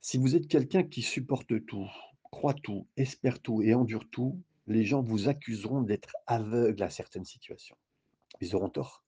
si 0.00 0.18
vous 0.18 0.36
êtes 0.36 0.48
quelqu'un 0.48 0.82
qui 0.82 1.02
supporte 1.02 1.64
tout, 1.66 1.90
croit 2.24 2.54
tout, 2.54 2.86
espère 2.96 3.40
tout 3.40 3.62
et 3.62 3.74
endure 3.74 4.08
tout, 4.10 4.40
les 4.66 4.84
gens 4.84 5.02
vous 5.02 5.28
accuseront 5.28 5.82
d'être 5.82 6.16
aveugle 6.26 6.82
à 6.82 6.90
certaines 6.90 7.24
situations. 7.24 7.76
Ils 8.40 8.54
auront 8.56 8.70
tort. 8.70 9.04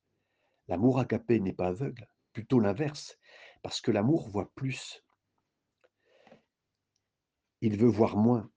L'amour 0.68 0.98
agapé 0.98 1.40
n'est 1.40 1.52
pas 1.52 1.68
aveugle, 1.68 2.08
plutôt 2.32 2.60
l'inverse, 2.60 3.18
parce 3.62 3.80
que 3.80 3.90
l'amour 3.90 4.28
voit 4.28 4.50
plus. 4.54 5.04
Il 7.66 7.76
veut 7.78 7.88
voir 7.88 8.16
moins. 8.16 8.48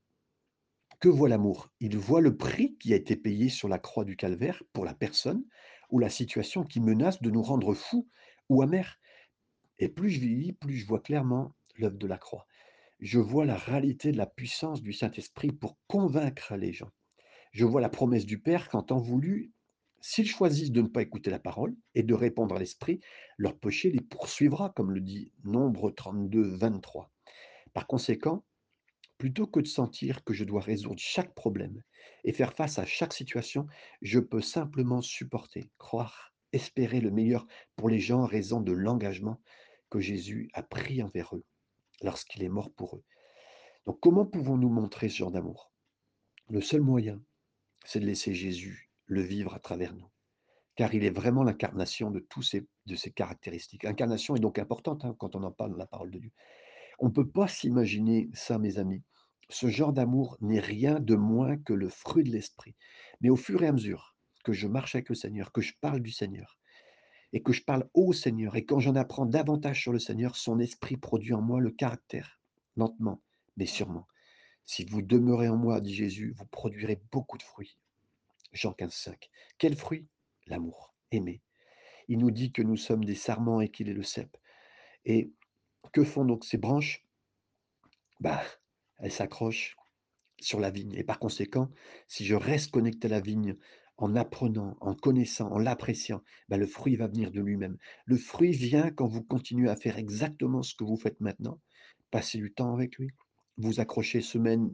Que 0.99 1.09
voit 1.09 1.29
l'amour? 1.29 1.71
Il 1.79 1.97
voit 1.97 2.21
le 2.21 2.37
prix 2.37 2.77
qui 2.77 2.93
a 2.93 2.95
été 2.95 3.15
payé 3.15 3.49
sur 3.49 3.67
la 3.67 3.79
croix 3.79 4.05
du 4.05 4.15
calvaire 4.15 4.61
pour 4.71 4.85
la 4.85 4.93
personne 4.93 5.43
ou 5.89 5.97
la 5.97 6.11
situation 6.11 6.63
qui 6.63 6.79
menace 6.79 7.19
de 7.19 7.31
nous 7.31 7.41
rendre 7.41 7.73
fous 7.73 8.07
ou 8.49 8.61
amers. 8.61 8.99
Et 9.79 9.89
plus 9.89 10.11
je 10.11 10.19
vieillis, 10.19 10.53
plus 10.53 10.75
je 10.75 10.85
vois 10.85 10.99
clairement 10.99 11.55
l'œuvre 11.79 11.97
de 11.97 12.05
la 12.05 12.19
croix. 12.19 12.45
Je 12.99 13.17
vois 13.17 13.47
la 13.47 13.57
réalité 13.57 14.11
de 14.11 14.17
la 14.17 14.27
puissance 14.27 14.83
du 14.83 14.93
Saint-Esprit 14.93 15.53
pour 15.53 15.79
convaincre 15.87 16.55
les 16.55 16.71
gens. 16.71 16.91
Je 17.51 17.65
vois 17.65 17.81
la 17.81 17.89
promesse 17.89 18.27
du 18.27 18.39
Père 18.39 18.69
qu'en 18.69 18.83
temps 18.83 19.01
voulu, 19.01 19.51
s'ils 20.01 20.29
choisissent 20.29 20.71
de 20.71 20.83
ne 20.83 20.87
pas 20.87 21.01
écouter 21.01 21.31
la 21.31 21.39
parole 21.39 21.75
et 21.95 22.03
de 22.03 22.13
répondre 22.13 22.55
à 22.55 22.59
l'Esprit, 22.59 22.99
leur 23.37 23.57
péché 23.57 23.89
les 23.89 24.01
poursuivra, 24.01 24.69
comme 24.69 24.91
le 24.91 25.01
dit 25.01 25.33
Nombre 25.45 25.89
32, 25.89 26.43
23. 26.43 27.11
Par 27.73 27.87
conséquent, 27.87 28.43
plutôt 29.19 29.45
que 29.45 29.59
de 29.59 29.67
sentir 29.67 30.23
que 30.23 30.33
je 30.33 30.45
dois 30.45 30.61
résoudre 30.61 30.99
chaque 30.99 31.35
problème 31.35 31.83
et 32.23 32.33
faire 32.33 32.53
face 32.53 32.79
à 32.79 32.85
chaque 32.85 33.13
situation, 33.13 33.67
je 34.01 34.19
peux 34.19 34.41
simplement 34.41 35.01
supporter, 35.01 35.69
croire, 35.77 36.33
espérer 36.53 37.01
le 37.01 37.11
meilleur 37.11 37.45
pour 37.75 37.89
les 37.89 37.99
gens 37.99 38.21
en 38.21 38.25
raison 38.25 38.61
de 38.61 38.71
l'engagement 38.71 39.39
que 39.89 39.99
Jésus 39.99 40.49
a 40.53 40.63
pris 40.63 41.03
envers 41.03 41.35
eux 41.35 41.43
lorsqu'il 42.01 42.43
est 42.43 42.49
mort 42.49 42.71
pour 42.71 42.95
eux. 42.95 43.03
Donc 43.85 43.99
comment 43.99 44.25
pouvons-nous 44.25 44.69
montrer 44.69 45.09
ce 45.09 45.17
genre 45.17 45.31
d'amour? 45.31 45.71
Le 46.49 46.61
seul 46.61 46.81
moyen, 46.81 47.21
c'est 47.85 47.99
de 47.99 48.05
laisser 48.05 48.33
Jésus 48.33 48.89
le 49.05 49.21
vivre 49.21 49.53
à 49.53 49.59
travers 49.59 49.93
nous, 49.93 50.09
car 50.75 50.93
il 50.93 51.03
est 51.03 51.09
vraiment 51.09 51.43
l'incarnation 51.43 52.09
de 52.09 52.19
tous 52.19 52.41
ces, 52.41 52.67
caractéristiques. 53.13 53.83
L'incarnation 53.83 54.35
est 54.35 54.39
donc 54.39 54.59
importante 54.59 55.03
hein, 55.03 55.13
quand 55.19 55.35
on 55.35 55.43
en 55.43 55.51
parle 55.51 55.73
de 55.73 55.77
la 55.77 55.87
parole 55.87 56.09
de 56.09 56.19
Dieu. 56.19 56.31
On 56.99 57.07
ne 57.07 57.13
peut 57.13 57.29
pas 57.29 57.47
s'imaginer 57.47 58.29
ça, 58.33 58.59
mes 58.59 58.77
amis. 58.77 59.03
Ce 59.49 59.67
genre 59.67 59.93
d'amour 59.93 60.37
n'est 60.41 60.59
rien 60.59 60.99
de 60.99 61.15
moins 61.15 61.57
que 61.57 61.73
le 61.73 61.89
fruit 61.89 62.23
de 62.23 62.31
l'esprit. 62.31 62.75
Mais 63.21 63.29
au 63.29 63.35
fur 63.35 63.63
et 63.63 63.67
à 63.67 63.71
mesure 63.71 64.15
que 64.43 64.53
je 64.53 64.67
marche 64.67 64.95
avec 64.95 65.09
le 65.09 65.15
Seigneur, 65.15 65.51
que 65.51 65.61
je 65.61 65.73
parle 65.81 66.01
du 66.01 66.11
Seigneur, 66.11 66.59
et 67.33 67.41
que 67.41 67.53
je 67.53 67.63
parle 67.63 67.89
au 67.93 68.13
Seigneur, 68.13 68.55
et 68.55 68.65
quand 68.65 68.79
j'en 68.79 68.95
apprends 68.95 69.25
davantage 69.25 69.81
sur 69.81 69.93
le 69.93 69.99
Seigneur, 69.99 70.35
son 70.35 70.59
esprit 70.59 70.97
produit 70.97 71.33
en 71.33 71.41
moi 71.41 71.59
le 71.59 71.71
caractère, 71.71 72.39
lentement, 72.75 73.21
mais 73.57 73.65
sûrement. 73.65 74.07
Si 74.65 74.85
vous 74.85 75.01
demeurez 75.01 75.49
en 75.49 75.57
moi, 75.57 75.81
dit 75.81 75.93
Jésus, 75.93 76.33
vous 76.37 76.45
produirez 76.45 77.01
beaucoup 77.11 77.37
de 77.37 77.43
fruits. 77.43 77.77
Jean 78.51 78.73
15, 78.73 78.93
5. 78.93 79.29
Quel 79.57 79.75
fruit? 79.75 80.07
L'amour, 80.47 80.93
aimer. 81.11 81.41
Il 82.07 82.19
nous 82.19 82.31
dit 82.31 82.51
que 82.51 82.61
nous 82.61 82.77
sommes 82.77 83.05
des 83.05 83.15
sarments 83.15 83.61
et 83.61 83.69
qu'il 83.69 83.89
est 83.89 83.93
le 83.93 84.03
cep. 84.03 84.35
Et 85.05 85.31
que 85.93 86.03
font 86.03 86.25
donc 86.25 86.45
ces 86.45 86.57
branches? 86.57 87.05
Bah, 88.19 88.41
Elles 88.97 89.11
s'accrochent 89.11 89.75
sur 90.39 90.59
la 90.59 90.71
vigne. 90.71 90.93
Et 90.93 91.03
par 91.03 91.19
conséquent, 91.19 91.69
si 92.07 92.25
je 92.25 92.35
reste 92.35 92.71
connecté 92.71 93.07
à 93.07 93.11
la 93.11 93.21
vigne 93.21 93.55
en 93.97 94.15
apprenant, 94.15 94.77
en 94.79 94.95
connaissant, 94.95 95.51
en 95.51 95.59
l'appréciant, 95.59 96.23
bah, 96.47 96.57
le 96.57 96.65
fruit 96.65 96.95
va 96.95 97.07
venir 97.07 97.31
de 97.31 97.41
lui-même. 97.41 97.77
Le 98.05 98.17
fruit 98.17 98.51
vient 98.51 98.91
quand 98.91 99.07
vous 99.07 99.23
continuez 99.23 99.69
à 99.69 99.75
faire 99.75 99.97
exactement 99.97 100.63
ce 100.63 100.75
que 100.75 100.83
vous 100.83 100.97
faites 100.97 101.19
maintenant, 101.19 101.59
passer 102.11 102.37
du 102.37 102.53
temps 102.53 102.73
avec 102.73 102.97
lui, 102.97 103.09
vous 103.57 103.79
accrochez 103.81 104.21
semaine 104.21 104.71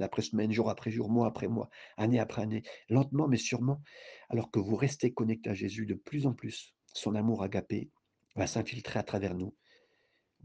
après 0.00 0.22
semaine, 0.22 0.52
jour 0.52 0.68
après 0.68 0.90
jour, 0.90 1.10
mois 1.10 1.28
après 1.28 1.48
mois, 1.48 1.70
année 1.96 2.18
après 2.18 2.42
année, 2.42 2.62
lentement 2.88 3.28
mais 3.28 3.36
sûrement, 3.36 3.82
alors 4.30 4.50
que 4.50 4.58
vous 4.58 4.76
restez 4.76 5.12
connecté 5.12 5.50
à 5.50 5.54
Jésus 5.54 5.86
de 5.86 5.94
plus 5.94 6.26
en 6.26 6.32
plus. 6.32 6.74
Son 6.92 7.14
amour 7.14 7.42
agapé 7.42 7.90
va 8.34 8.46
s'infiltrer 8.46 8.98
à 8.98 9.04
travers 9.04 9.34
nous. 9.34 9.54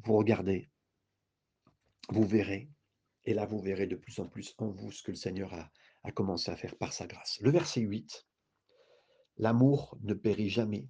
Vous 0.03 0.17
regardez, 0.17 0.71
vous 2.09 2.25
verrez, 2.25 2.71
et 3.25 3.35
là 3.35 3.45
vous 3.45 3.59
verrez 3.59 3.85
de 3.85 3.95
plus 3.95 4.19
en 4.19 4.27
plus 4.27 4.55
en 4.57 4.71
vous 4.71 4.91
ce 4.91 5.03
que 5.03 5.11
le 5.11 5.17
Seigneur 5.17 5.53
a, 5.53 6.11
commencé 6.11 6.49
à 6.49 6.55
faire 6.55 6.75
par 6.75 6.91
sa 6.91 7.05
grâce. 7.05 7.39
Le 7.41 7.51
verset 7.51 7.81
8, 7.81 8.25
l'amour 9.37 9.95
ne 10.01 10.15
périt 10.15 10.49
jamais. 10.49 10.87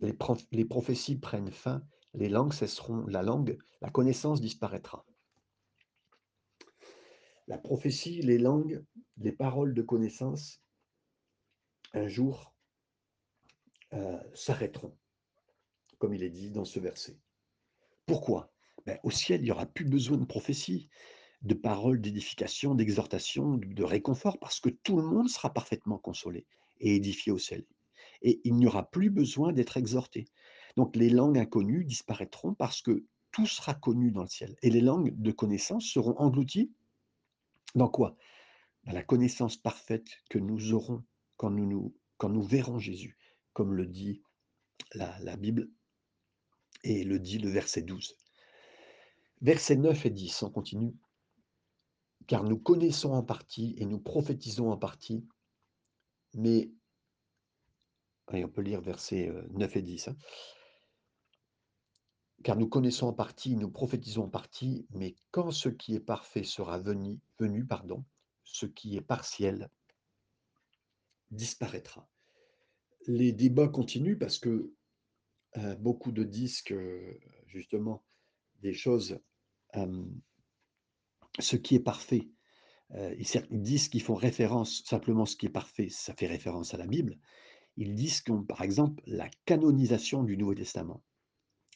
Les, 0.00 0.64
prophéties 0.64 1.18
prennent 1.18 1.50
fin, 1.50 1.84
les 2.12 2.28
langues 2.28 2.52
cesseront, 2.52 3.04
la 3.08 3.22
langue, 3.22 3.58
la 3.80 3.90
connaissance 3.90 4.40
disparaîtra. 4.40 5.04
La 7.48 7.58
prophétie, 7.58 8.22
les 8.22 8.38
langues, 8.38 8.84
les 9.16 9.32
paroles 9.32 9.74
de 9.74 9.82
connaissance, 9.82 10.62
un 11.92 12.06
jour, 12.06 12.54
heu, 13.92 14.18
s'arrêteront, 14.34 14.96
comme 15.98 16.14
il 16.14 16.22
est 16.22 16.30
dit 16.30 16.50
dans 16.50 16.64
ce 16.64 16.78
verset. 16.78 17.18
Pourquoi? 18.06 18.52
Ben, 18.86 18.98
au 19.02 19.10
ciel, 19.10 19.42
il 19.42 19.46
y 19.46 19.50
aura 19.50 19.66
plus 19.66 19.84
besoin 19.84 20.18
de 20.18 20.24
prophétie, 20.24 20.88
de 21.42 21.54
paroles 21.54 22.00
d'édification, 22.00 22.74
d'exhortation, 22.74 23.56
de 23.56 23.82
réconfort, 23.82 24.38
parce 24.38 24.60
que 24.60 24.68
tout 24.68 24.96
le 24.96 25.02
monde 25.02 25.28
sera 25.28 25.52
parfaitement 25.52 25.98
consolé 25.98 26.46
et 26.80 26.96
édifié 26.96 27.32
au 27.32 27.38
ciel. 27.38 27.64
Et 28.22 28.40
il 28.44 28.54
n'y 28.54 28.66
aura 28.66 28.90
plus 28.90 29.10
besoin 29.10 29.52
d'être 29.52 29.76
exhorté. 29.76 30.26
Donc 30.76 30.96
les 30.96 31.10
langues 31.10 31.38
inconnues 31.38 31.84
disparaîtront 31.84 32.54
parce 32.54 32.82
que 32.82 33.04
tout 33.30 33.46
sera 33.46 33.74
connu 33.74 34.10
dans 34.10 34.22
le 34.22 34.28
ciel. 34.28 34.56
Et 34.62 34.70
les 34.70 34.80
langues 34.80 35.14
de 35.16 35.32
connaissance 35.32 35.84
seront 35.84 36.16
englouties 36.18 36.70
dans 37.74 37.88
quoi? 37.88 38.16
Dans 38.84 38.92
la 38.92 39.02
connaissance 39.02 39.56
parfaite 39.56 40.08
que 40.28 40.38
nous 40.38 40.72
aurons 40.72 41.02
quand 41.36 41.50
nous, 41.50 41.92
verrons 42.42 42.78
Jésus, 42.78 43.16
comme 43.52 43.74
le 43.74 43.86
dit 43.86 44.22
la 44.94 45.36
Bible 45.36 45.68
et 46.84 47.02
le 47.02 47.18
dit 47.18 47.38
le 47.38 47.48
verset 47.48 47.82
12. 47.82 48.16
Versets 49.40 49.76
9 49.76 50.06
et 50.06 50.10
10, 50.10 50.42
on 50.44 50.50
continue. 50.50 50.94
Car 52.26 52.44
nous 52.44 52.58
connaissons 52.58 53.12
en 53.12 53.22
partie 53.22 53.74
et 53.78 53.86
nous 53.86 53.98
prophétisons 53.98 54.70
en 54.70 54.76
partie, 54.78 55.26
mais, 56.34 56.70
on 58.28 58.48
peut 58.48 58.62
lire 58.62 58.80
versets 58.80 59.28
euh, 59.28 59.46
9 59.50 59.76
et 59.76 59.82
10, 59.82 60.08
hein. 60.08 60.16
car 62.42 62.56
nous 62.56 62.68
connaissons 62.68 63.08
en 63.08 63.12
partie, 63.12 63.56
nous 63.56 63.70
prophétisons 63.70 64.24
en 64.24 64.30
partie, 64.30 64.86
mais 64.90 65.14
quand 65.30 65.50
ce 65.50 65.68
qui 65.68 65.94
est 65.94 66.00
parfait 66.00 66.44
sera 66.44 66.78
venu, 66.78 67.18
venu 67.38 67.66
pardon, 67.66 68.04
ce 68.44 68.66
qui 68.66 68.96
est 68.96 69.02
partiel 69.02 69.70
disparaîtra. 71.30 72.08
Les 73.06 73.32
débats 73.32 73.68
continuent 73.68 74.18
parce 74.18 74.38
que 74.38 74.48
euh, 74.48 74.74
beaucoup 75.78 76.12
de 76.12 76.24
disques, 76.24 76.72
euh, 76.72 77.18
justement, 77.46 78.04
des 78.60 78.72
choses, 78.72 79.20
euh, 79.76 80.04
ce 81.38 81.56
qui 81.56 81.76
est 81.76 81.80
parfait, 81.80 82.28
euh, 82.92 83.14
ils 83.18 83.62
disent 83.62 83.88
qu'ils 83.88 84.02
font 84.02 84.14
référence, 84.14 84.82
simplement 84.84 85.26
ce 85.26 85.36
qui 85.36 85.46
est 85.46 85.50
parfait, 85.50 85.88
ça 85.88 86.14
fait 86.14 86.26
référence 86.26 86.74
à 86.74 86.76
la 86.76 86.86
Bible. 86.86 87.18
Ils 87.76 87.94
disent 87.94 88.20
que, 88.20 88.32
par 88.32 88.62
exemple, 88.62 89.02
la 89.06 89.28
canonisation 89.46 90.22
du 90.22 90.36
Nouveau 90.36 90.54
Testament 90.54 91.02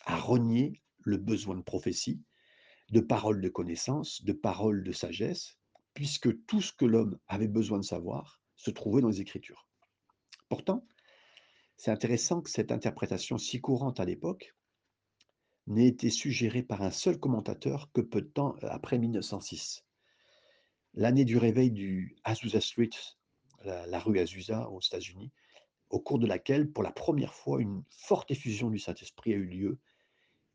a 0.04 0.16
renié 0.16 0.82
le 1.00 1.16
besoin 1.16 1.56
de 1.56 1.62
prophétie, 1.62 2.22
de 2.90 3.00
paroles 3.00 3.40
de 3.40 3.48
connaissance, 3.48 4.24
de 4.24 4.32
paroles 4.32 4.84
de 4.84 4.92
sagesse, 4.92 5.58
puisque 5.94 6.46
tout 6.46 6.60
ce 6.60 6.72
que 6.72 6.84
l'homme 6.84 7.18
avait 7.26 7.48
besoin 7.48 7.78
de 7.78 7.84
savoir 7.84 8.40
se 8.56 8.70
trouvait 8.70 9.02
dans 9.02 9.08
les 9.08 9.20
Écritures. 9.20 9.68
Pourtant, 10.48 10.86
c'est 11.78 11.92
intéressant 11.92 12.42
que 12.42 12.50
cette 12.50 12.72
interprétation 12.72 13.38
si 13.38 13.60
courante 13.60 14.00
à 14.00 14.04
l'époque 14.04 14.54
n'ait 15.68 15.86
été 15.86 16.10
suggérée 16.10 16.62
par 16.62 16.82
un 16.82 16.90
seul 16.90 17.18
commentateur 17.18 17.90
que 17.92 18.00
peu 18.00 18.20
de 18.20 18.26
temps 18.26 18.56
après 18.62 18.98
1906. 18.98 19.84
L'année 20.94 21.24
du 21.24 21.36
réveil 21.36 21.70
du 21.70 22.16
Azusa 22.24 22.60
Street, 22.60 22.90
la, 23.64 23.86
la 23.86 24.00
rue 24.00 24.18
Azusa 24.18 24.68
aux 24.70 24.80
États-Unis, 24.80 25.30
au 25.90 26.00
cours 26.00 26.18
de 26.18 26.26
laquelle, 26.26 26.70
pour 26.70 26.82
la 26.82 26.90
première 26.90 27.34
fois, 27.34 27.60
une 27.60 27.84
forte 27.90 28.30
effusion 28.32 28.70
du 28.70 28.78
Saint-Esprit 28.78 29.32
a 29.32 29.36
eu 29.36 29.46
lieu 29.46 29.78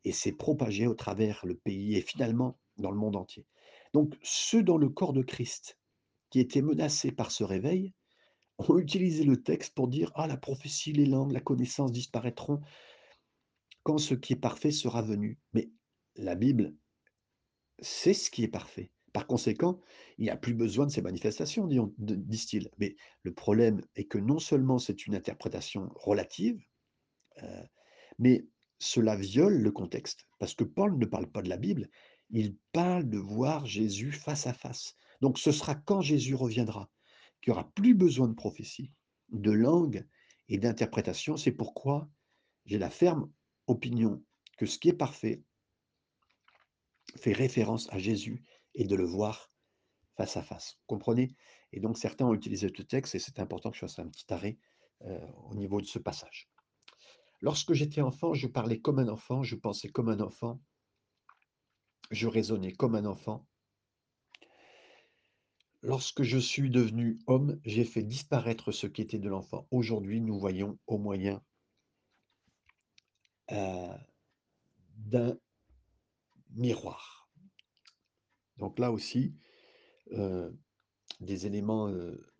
et 0.04 0.12
s'est 0.12 0.32
propagée 0.32 0.86
au 0.86 0.94
travers 0.94 1.44
le 1.46 1.56
pays 1.56 1.96
et 1.96 2.02
finalement 2.02 2.58
dans 2.76 2.90
le 2.90 2.98
monde 2.98 3.16
entier. 3.16 3.46
Donc 3.94 4.14
ceux 4.22 4.62
dans 4.62 4.76
le 4.76 4.90
corps 4.90 5.14
de 5.14 5.22
Christ 5.22 5.78
qui 6.28 6.40
étaient 6.40 6.62
menacés 6.62 7.12
par 7.12 7.30
ce 7.30 7.44
réveil 7.44 7.94
ont 8.58 8.78
utilisé 8.78 9.24
le 9.24 9.42
texte 9.42 9.74
pour 9.74 9.88
dire 9.88 10.12
ah 10.14 10.26
la 10.26 10.36
prophétie, 10.36 10.92
les 10.92 11.06
langues, 11.06 11.32
la 11.32 11.40
connaissance 11.40 11.92
disparaîtront 11.92 12.60
quand 13.82 13.98
ce 13.98 14.14
qui 14.14 14.32
est 14.32 14.36
parfait 14.36 14.70
sera 14.70 15.02
venu. 15.02 15.38
Mais 15.52 15.70
la 16.16 16.34
Bible, 16.34 16.74
c'est 17.80 18.14
ce 18.14 18.30
qui 18.30 18.44
est 18.44 18.48
parfait. 18.48 18.90
Par 19.12 19.26
conséquent, 19.26 19.80
il 20.18 20.24
n'y 20.24 20.30
a 20.30 20.36
plus 20.36 20.54
besoin 20.54 20.86
de 20.86 20.90
ces 20.90 21.02
manifestations, 21.02 21.68
disent-ils. 21.98 22.68
Mais 22.78 22.96
le 23.22 23.32
problème 23.32 23.80
est 23.94 24.06
que 24.06 24.18
non 24.18 24.40
seulement 24.40 24.78
c'est 24.78 25.06
une 25.06 25.14
interprétation 25.14 25.88
relative, 25.94 26.60
euh, 27.42 27.62
mais 28.18 28.44
cela 28.80 29.14
viole 29.14 29.58
le 29.58 29.70
contexte, 29.70 30.26
parce 30.38 30.54
que 30.54 30.64
Paul 30.64 30.98
ne 30.98 31.06
parle 31.06 31.30
pas 31.30 31.42
de 31.42 31.48
la 31.48 31.56
Bible, 31.56 31.88
il 32.30 32.56
parle 32.72 33.08
de 33.08 33.18
voir 33.18 33.66
Jésus 33.66 34.10
face 34.10 34.46
à 34.46 34.52
face. 34.52 34.96
Donc 35.20 35.38
ce 35.38 35.52
sera 35.52 35.74
quand 35.74 36.00
Jésus 36.00 36.34
reviendra 36.34 36.90
qu'il 37.44 37.52
n'y 37.52 37.58
aura 37.58 37.70
plus 37.72 37.94
besoin 37.94 38.26
de 38.26 38.34
prophétie, 38.34 38.90
de 39.28 39.50
langue 39.50 40.08
et 40.48 40.56
d'interprétation. 40.56 41.36
C'est 41.36 41.52
pourquoi 41.52 42.08
j'ai 42.64 42.78
la 42.78 42.88
ferme 42.88 43.30
opinion 43.66 44.24
que 44.56 44.64
ce 44.64 44.78
qui 44.78 44.88
est 44.88 44.94
parfait 44.94 45.42
fait 47.16 47.34
référence 47.34 47.86
à 47.92 47.98
Jésus 47.98 48.42
et 48.74 48.84
de 48.84 48.96
le 48.96 49.04
voir 49.04 49.52
face 50.16 50.38
à 50.38 50.42
face. 50.42 50.78
Vous 50.80 50.86
comprenez? 50.86 51.36
Et 51.72 51.80
donc 51.80 51.98
certains 51.98 52.24
ont 52.24 52.32
utilisé 52.32 52.72
ce 52.74 52.82
texte 52.82 53.14
et 53.14 53.18
c'est 53.18 53.38
important 53.38 53.70
que 53.70 53.76
je 53.76 53.80
fasse 53.80 53.98
un 53.98 54.08
petit 54.08 54.32
arrêt 54.32 54.58
euh, 55.02 55.30
au 55.50 55.54
niveau 55.54 55.82
de 55.82 55.86
ce 55.86 55.98
passage. 55.98 56.48
Lorsque 57.42 57.74
j'étais 57.74 58.00
enfant, 58.00 58.32
je 58.32 58.46
parlais 58.46 58.80
comme 58.80 59.00
un 59.00 59.08
enfant, 59.08 59.42
je 59.42 59.54
pensais 59.54 59.88
comme 59.88 60.08
un 60.08 60.20
enfant, 60.20 60.62
je 62.10 62.26
raisonnais 62.26 62.72
comme 62.72 62.94
un 62.94 63.04
enfant. 63.04 63.46
Lorsque 65.86 66.22
je 66.22 66.38
suis 66.38 66.70
devenu 66.70 67.18
homme, 67.26 67.60
j'ai 67.66 67.84
fait 67.84 68.02
disparaître 68.02 68.72
ce 68.72 68.86
qui 68.86 69.02
était 69.02 69.18
de 69.18 69.28
l'enfant. 69.28 69.68
Aujourd'hui, 69.70 70.22
nous 70.22 70.38
voyons 70.38 70.78
au 70.86 70.96
moyen 70.96 71.42
euh, 73.52 73.94
d'un 74.96 75.36
miroir. 76.52 77.30
Donc 78.56 78.78
là 78.78 78.90
aussi, 78.90 79.34
euh, 80.12 80.50
des 81.20 81.44
éléments 81.44 81.88
euh, 81.90 82.32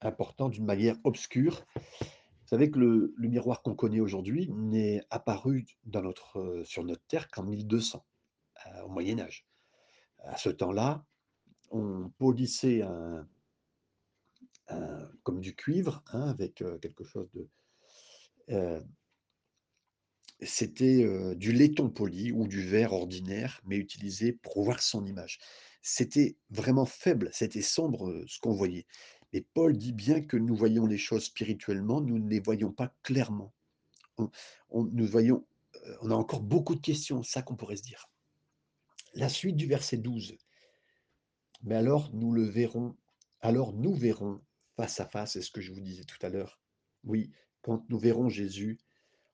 importants 0.00 0.48
d'une 0.48 0.64
manière 0.64 0.96
obscure. 1.04 1.66
Vous 1.76 2.48
savez 2.48 2.70
que 2.70 2.78
le, 2.78 3.14
miroir 3.18 3.60
qu'on 3.60 3.74
connaît 3.74 4.00
aujourd'hui 4.00 4.48
n'est 4.48 5.02
apparu 5.10 5.66
sur 6.64 6.82
notre 6.82 7.06
Terre 7.08 7.28
qu'en 7.28 7.42
1200, 7.42 8.06
euh, 8.66 8.82
au 8.84 8.88
Moyen 8.88 9.20
Âge. 9.20 9.46
À 10.20 10.38
ce 10.38 10.48
temps-là, 10.48 11.04
on 11.74 12.08
polissait 12.18 12.82
comme 15.22 15.40
du 15.40 15.54
cuivre, 15.54 16.02
hein, 16.12 16.28
avec 16.28 16.62
euh, 16.62 16.78
quelque 16.78 17.04
chose 17.04 17.28
de... 17.32 17.48
euh, 18.50 18.80
c'était 20.40 21.04
euh, 21.04 21.34
du 21.34 21.52
laiton 21.52 21.90
poli 21.90 22.32
ou 22.32 22.46
du 22.46 22.60
verre 22.62 22.92
ordinaire, 22.92 23.60
mais 23.64 23.76
utilisé 23.76 24.32
pour 24.32 24.62
voir 24.62 24.82
son 24.82 25.06
image. 25.06 25.38
C'était 25.82 26.36
vraiment 26.50 26.86
faible, 26.86 27.30
c'était 27.32 27.62
sombre 27.62 28.24
ce 28.26 28.38
qu'on 28.40 28.54
voyait. 28.54 28.86
Mais 29.32 29.44
Paul 29.54 29.76
dit 29.76 29.92
bien 29.92 30.20
que 30.20 30.36
nous 30.36 30.54
voyons 30.54 30.86
les 30.86 30.98
choses 30.98 31.24
spirituellement, 31.24 32.00
nous 32.00 32.18
ne 32.18 32.28
les 32.28 32.40
voyons 32.40 32.72
pas 32.72 32.94
clairement. 33.02 33.52
On, 34.16 34.30
nous 34.70 35.06
voyons, 35.06 35.46
on 36.02 36.10
a 36.10 36.14
encore 36.14 36.40
beaucoup 36.40 36.74
de 36.74 36.80
questions, 36.80 37.22
ça 37.22 37.42
qu'on 37.42 37.56
pourrait 37.56 37.76
se 37.76 37.82
dire. 37.82 38.08
La 39.14 39.28
suite 39.28 39.56
du 39.56 39.66
verset 39.66 39.96
12. 39.96 40.36
Mais 41.62 41.76
alors 41.76 42.12
nous 42.14 42.32
le 42.32 42.44
verrons, 42.44 42.96
alors 43.40 43.72
nous 43.72 43.94
verrons 43.94 44.42
face 44.76 45.00
à 45.00 45.06
face, 45.06 45.32
c'est 45.32 45.42
ce 45.42 45.50
que 45.50 45.60
je 45.60 45.72
vous 45.72 45.80
disais 45.80 46.04
tout 46.04 46.18
à 46.22 46.28
l'heure. 46.28 46.60
Oui, 47.04 47.30
quand 47.62 47.88
nous 47.88 47.98
verrons 47.98 48.28
Jésus, 48.28 48.78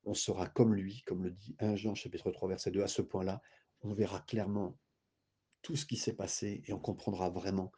on 0.04 0.14
sera 0.14 0.46
comme 0.48 0.74
lui, 0.74 1.02
comme 1.06 1.24
le 1.24 1.30
dit 1.30 1.56
1 1.58 1.76
Jean 1.76 1.94
chapitre 1.94 2.30
3 2.30 2.48
verset 2.48 2.70
2. 2.70 2.82
À 2.82 2.88
ce 2.88 3.02
point-là, 3.02 3.42
on 3.82 3.92
verra 3.92 4.20
clairement 4.20 4.76
tout 5.62 5.76
ce 5.76 5.86
qui 5.86 5.96
s'est 5.96 6.14
passé 6.14 6.62
et 6.66 6.72
on 6.72 6.78
comprendra 6.78 7.30
vraiment 7.30 7.72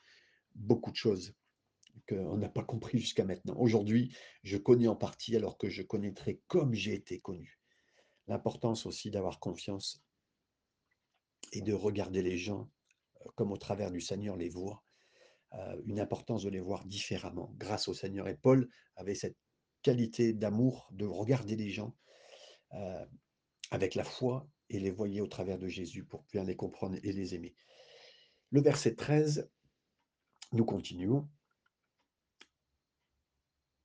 beaucoup 0.54 0.90
de 0.90 0.96
choses 0.96 1.34
qu'on 2.08 2.36
n'a 2.36 2.48
pas 2.48 2.64
compris 2.64 2.98
jusqu'à 2.98 3.24
maintenant. 3.24 3.56
Aujourd'hui, 3.56 4.14
je 4.42 4.56
connais 4.56 4.88
en 4.88 4.96
partie 4.96 5.36
alors 5.36 5.58
que 5.58 5.68
je 5.68 5.82
connaîtrai 5.82 6.40
comme 6.46 6.74
j'ai 6.74 6.94
été 6.94 7.20
connu. 7.20 7.58
L'importance 8.28 8.86
aussi 8.86 9.10
d'avoir 9.10 9.40
confiance 9.40 10.02
et 11.52 11.60
de 11.60 11.72
regarder 11.72 12.22
les 12.22 12.38
gens 12.38 12.70
comme 13.34 13.52
au 13.52 13.56
travers 13.56 13.90
du 13.90 14.00
Seigneur 14.00 14.36
les 14.36 14.48
voit, 14.48 14.82
euh, 15.54 15.82
une 15.84 16.00
importance 16.00 16.44
de 16.44 16.48
les 16.48 16.60
voir 16.60 16.84
différemment 16.86 17.52
grâce 17.58 17.88
au 17.88 17.94
Seigneur. 17.94 18.28
Et 18.28 18.36
Paul 18.36 18.70
avait 18.96 19.14
cette 19.14 19.36
qualité 19.82 20.32
d'amour 20.32 20.88
de 20.92 21.04
regarder 21.04 21.56
les 21.56 21.70
gens 21.70 21.94
euh, 22.74 23.06
avec 23.70 23.94
la 23.94 24.04
foi 24.04 24.48
et 24.70 24.80
les 24.80 24.90
voyer 24.90 25.20
au 25.20 25.26
travers 25.26 25.58
de 25.58 25.68
Jésus 25.68 26.04
pour 26.04 26.24
bien 26.32 26.44
les 26.44 26.56
comprendre 26.56 26.96
et 27.02 27.12
les 27.12 27.34
aimer. 27.34 27.54
Le 28.50 28.62
verset 28.62 28.94
13, 28.94 29.50
nous 30.52 30.64
continuons. 30.64 31.28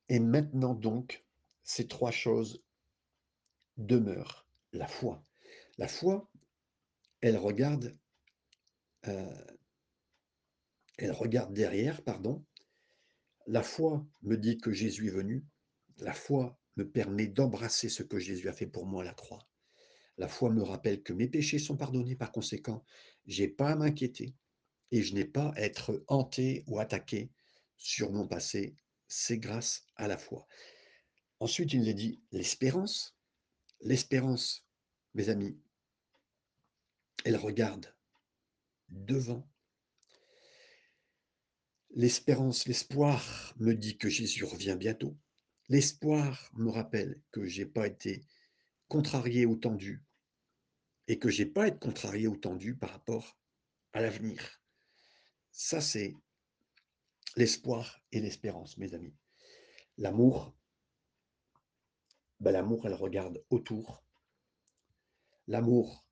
Et 0.09 0.19
maintenant 0.19 0.73
donc, 0.73 1.25
ces 1.63 1.87
trois 1.87 2.11
choses 2.11 2.63
demeurent. 3.75 4.47
La 4.71 4.87
foi. 4.87 5.23
La 5.77 5.87
foi, 5.87 6.29
elle 7.21 7.37
regarde, 7.37 7.97
euh, 9.07 9.57
elle 10.97 11.11
regarde 11.11 11.53
derrière, 11.53 12.03
pardon, 12.03 12.43
La 13.45 13.63
foi 13.63 14.05
me 14.23 14.35
dit 14.35 14.57
que 14.57 14.71
Jésus 14.71 15.07
est 15.07 15.11
venu. 15.11 15.45
La 15.99 16.13
foi 16.13 16.59
me 16.75 16.89
permet 16.89 17.27
d'embrasser 17.27 17.89
ce 17.89 18.03
que 18.03 18.19
Jésus 18.19 18.49
a 18.49 18.53
fait 18.53 18.67
pour 18.67 18.85
moi 18.85 19.03
à 19.03 19.05
la 19.05 19.13
croix. 19.13 19.47
La 20.17 20.27
foi 20.27 20.49
me 20.49 20.63
rappelle 20.63 21.03
que 21.03 21.13
mes 21.13 21.27
péchés 21.27 21.59
sont 21.59 21.77
pardonnés, 21.77 22.15
par 22.15 22.31
conséquent, 22.31 22.83
j'ai 23.25 23.47
pas 23.47 23.69
à 23.71 23.75
m'inquiéter 23.75 24.35
et 24.91 25.03
je 25.03 25.13
n'ai 25.13 25.25
pas 25.25 25.49
à 25.55 25.61
être 25.61 26.03
hanté 26.07 26.63
ou 26.67 26.79
attaqué 26.79 27.31
sur 27.77 28.11
mon 28.11 28.27
passé. 28.27 28.75
C'est 29.07 29.37
grâce 29.37 29.85
à 29.95 30.07
la 30.07 30.17
foi. 30.17 30.47
Ensuite, 31.39 31.73
il 31.73 31.83
nous 31.83 31.93
dit 31.93 32.19
l'espérance. 32.31 33.15
L'espérance, 33.81 34.65
mes 35.13 35.29
amis, 35.29 35.59
elle 37.23 37.37
regarde 37.37 37.93
devant. 38.89 39.47
L'espérance, 41.91 42.67
l'espoir 42.67 43.53
me 43.57 43.73
dit 43.73 43.97
que 43.97 44.09
Jésus 44.09 44.43
revient 44.43 44.75
bientôt. 44.77 45.17
L'espoir 45.69 46.49
me 46.53 46.69
rappelle 46.69 47.21
que 47.31 47.45
j'ai 47.45 47.65
pas 47.65 47.87
été 47.87 48.25
contrarié 48.87 49.45
ou 49.45 49.55
tendu 49.55 50.03
et 51.07 51.19
que 51.19 51.29
j'ai 51.29 51.45
pas 51.45 51.63
à 51.63 51.67
être 51.67 51.79
contrarié 51.79 52.27
ou 52.27 52.37
tendu 52.37 52.75
par 52.75 52.91
rapport 52.91 53.37
à 53.93 54.01
l'avenir. 54.01 54.61
Ça, 55.51 55.81
c'est 55.81 56.13
l'espoir 57.35 58.01
et 58.11 58.19
l'espérance, 58.19 58.77
mes 58.77 58.93
amis. 58.93 59.15
L'amour, 59.97 60.55
ben, 62.39 62.51
l'amour, 62.51 62.85
elle 62.85 62.93
regarde 62.93 63.43
autour. 63.49 64.03
L'amour 65.47 66.05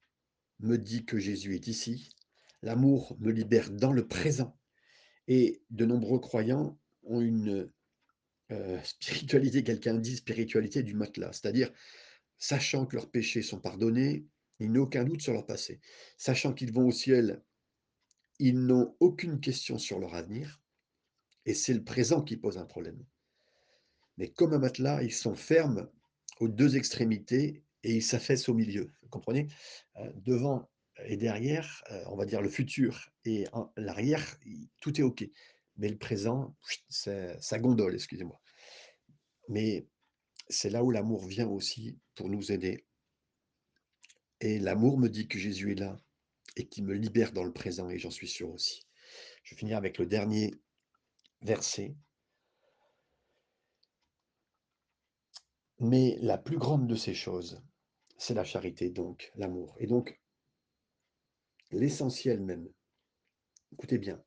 me 0.59 0.77
dit 0.77 1.05
que 1.05 1.19
Jésus 1.19 1.55
est 1.55 1.67
ici. 1.67 2.14
L'amour 2.65 3.15
me 3.19 3.31
libère 3.31 3.69
dans 3.69 3.93
le 3.93 4.07
présent. 4.07 4.57
Et 5.27 5.61
de 5.69 5.85
nombreux 5.85 6.19
croyants 6.19 6.79
ont 7.03 7.21
une 7.21 7.71
euh, 8.51 8.79
spiritualité, 8.83 9.63
quelqu'un 9.63 9.93
dit 9.93 10.17
spiritualité 10.17 10.81
du 10.81 10.95
matelas, 10.95 11.31
c'est-à-dire 11.31 11.71
sachant 12.39 12.87
que 12.87 12.95
leurs 12.95 13.11
péchés 13.11 13.43
sont 13.43 13.59
pardonnés, 13.59 14.25
ils 14.59 14.71
n'ont 14.71 14.81
aucun 14.81 15.03
doute 15.03 15.21
sur 15.21 15.33
leur 15.33 15.45
passé. 15.45 15.79
Sachant 16.17 16.53
qu'ils 16.53 16.73
vont 16.73 16.87
au 16.87 16.91
ciel, 16.91 17.43
ils 18.39 18.59
n'ont 18.59 18.95
aucune 18.99 19.39
question 19.39 19.77
sur 19.77 19.99
leur 19.99 20.15
avenir. 20.15 20.59
Et 21.45 21.53
c'est 21.53 21.73
le 21.73 21.83
présent 21.83 22.23
qui 22.23 22.35
pose 22.35 22.57
un 22.57 22.65
problème. 22.65 23.05
Mais 24.17 24.29
comme 24.29 24.53
un 24.53 24.59
matelas, 24.59 25.03
ils 25.03 25.13
sont 25.13 25.35
fermes 25.35 25.87
aux 26.39 26.47
deux 26.47 26.77
extrémités 26.77 27.63
et 27.83 27.95
ils 27.95 28.03
s'affaissent 28.03 28.49
au 28.49 28.55
milieu. 28.55 28.91
Vous 29.03 29.09
comprenez? 29.09 29.49
Euh, 29.97 30.11
Devant 30.15 30.67
et 31.03 31.17
derrière, 31.17 31.83
on 32.07 32.15
va 32.15 32.25
dire 32.25 32.41
le 32.41 32.49
futur 32.49 33.09
et 33.25 33.45
l'arrière, 33.75 34.37
tout 34.79 34.99
est 34.99 35.03
OK. 35.03 35.25
Mais 35.77 35.89
le 35.89 35.97
présent, 35.97 36.55
ça 36.89 37.59
gondole, 37.59 37.95
excusez-moi. 37.95 38.39
Mais 39.49 39.87
c'est 40.47 40.69
là 40.69 40.83
où 40.83 40.91
l'amour 40.91 41.25
vient 41.25 41.47
aussi 41.47 41.99
pour 42.15 42.29
nous 42.29 42.51
aider. 42.51 42.85
Et 44.41 44.59
l'amour 44.59 44.97
me 44.97 45.09
dit 45.09 45.27
que 45.27 45.37
Jésus 45.37 45.73
est 45.73 45.79
là 45.79 45.97
et 46.55 46.67
qui 46.67 46.81
me 46.81 46.93
libère 46.93 47.33
dans 47.33 47.43
le 47.43 47.51
présent, 47.51 47.89
et 47.89 47.99
j'en 47.99 48.11
suis 48.11 48.27
sûr 48.27 48.49
aussi. 48.49 48.87
Je 49.43 49.53
vais 49.53 49.59
finir 49.59 49.77
avec 49.77 49.97
le 49.97 50.05
dernier 50.05 50.53
verset. 51.41 51.95
Mais 55.79 56.17
la 56.21 56.37
plus 56.37 56.57
grande 56.57 56.87
de 56.87 56.95
ces 56.95 57.13
choses, 57.13 57.61
c'est 58.17 58.33
la 58.33 58.45
charité, 58.45 58.89
donc 58.89 59.31
l'amour. 59.35 59.75
Et 59.79 59.87
donc, 59.87 60.17
l'essentiel 61.71 62.41
même, 62.41 62.69
écoutez 63.71 63.97
bien, 63.97 64.23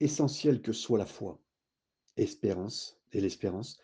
essentiel 0.00 0.60
que 0.62 0.72
soit 0.72 0.98
la 0.98 1.06
foi, 1.06 1.40
espérance 2.16 3.00
et 3.12 3.20
l'espérance, 3.20 3.78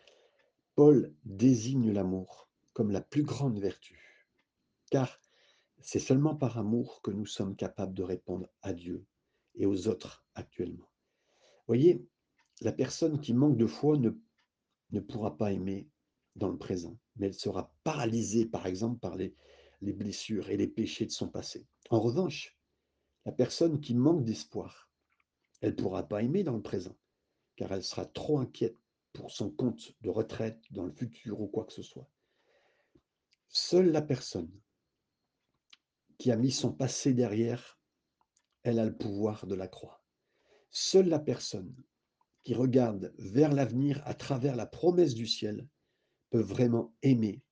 Paul 0.74 1.14
désigne 1.24 1.92
l'amour 1.92 2.48
comme 2.72 2.90
la 2.90 3.00
plus 3.00 3.22
grande 3.22 3.58
vertu, 3.58 4.26
car 4.90 5.20
c'est 5.80 5.98
seulement 5.98 6.34
par 6.34 6.58
amour 6.58 7.02
que 7.02 7.10
nous 7.10 7.26
sommes 7.26 7.56
capables 7.56 7.94
de 7.94 8.02
répondre 8.02 8.48
à 8.62 8.72
Dieu 8.72 9.04
et 9.54 9.66
aux 9.66 9.88
autres 9.88 10.24
actuellement. 10.34 10.88
Voyez, 11.66 12.06
la 12.60 12.72
personne 12.72 13.20
qui 13.20 13.34
manque 13.34 13.56
de 13.56 13.66
foi 13.66 13.98
ne, 13.98 15.00
pourra 15.00 15.36
pas 15.36 15.52
aimer 15.52 15.88
dans 16.36 16.48
le 16.48 16.58
présent, 16.58 16.98
mais 17.16 17.26
elle 17.26 17.34
sera 17.34 17.74
paralysée, 17.84 18.46
par 18.46 18.66
exemple, 18.66 19.00
par 19.00 19.16
les 19.16 19.34
blessures 19.80 20.50
et 20.50 20.56
les 20.56 20.68
péchés 20.68 21.06
de 21.06 21.10
son 21.10 21.28
passé. 21.28 21.66
En 21.92 22.00
revanche, 22.00 22.58
la 23.26 23.32
personne 23.32 23.78
qui 23.78 23.94
manque 23.94 24.24
d'espoir, 24.24 24.90
elle 25.60 25.72
ne 25.72 25.76
pourra 25.76 26.08
pas 26.08 26.22
aimer 26.22 26.42
dans 26.42 26.56
le 26.56 26.62
présent, 26.62 26.96
car 27.54 27.70
elle 27.70 27.84
sera 27.84 28.06
trop 28.06 28.38
inquiète 28.38 28.78
pour 29.12 29.30
son 29.30 29.50
compte 29.50 29.92
de 30.00 30.08
retraite 30.08 30.58
dans 30.70 30.86
le 30.86 30.90
futur 30.90 31.42
ou 31.42 31.48
quoi 31.48 31.66
que 31.66 31.72
ce 31.74 31.82
soit. 31.82 32.08
Seule 33.48 33.92
la 33.92 34.00
personne 34.00 34.50
qui 36.16 36.32
a 36.32 36.36
mis 36.36 36.50
son 36.50 36.72
passé 36.72 37.12
derrière, 37.12 37.78
elle 38.62 38.78
a 38.78 38.86
le 38.86 38.96
pouvoir 38.96 39.46
de 39.46 39.54
la 39.54 39.68
croix. 39.68 40.02
Seule 40.70 41.10
la 41.10 41.18
personne 41.18 41.76
qui 42.42 42.54
regarde 42.54 43.12
vers 43.18 43.52
l'avenir 43.52 44.00
à 44.06 44.14
travers 44.14 44.56
la 44.56 44.64
promesse 44.64 45.12
du 45.12 45.26
ciel 45.26 45.68
peut 46.30 46.40
vraiment 46.40 46.94
aimer 47.02 47.42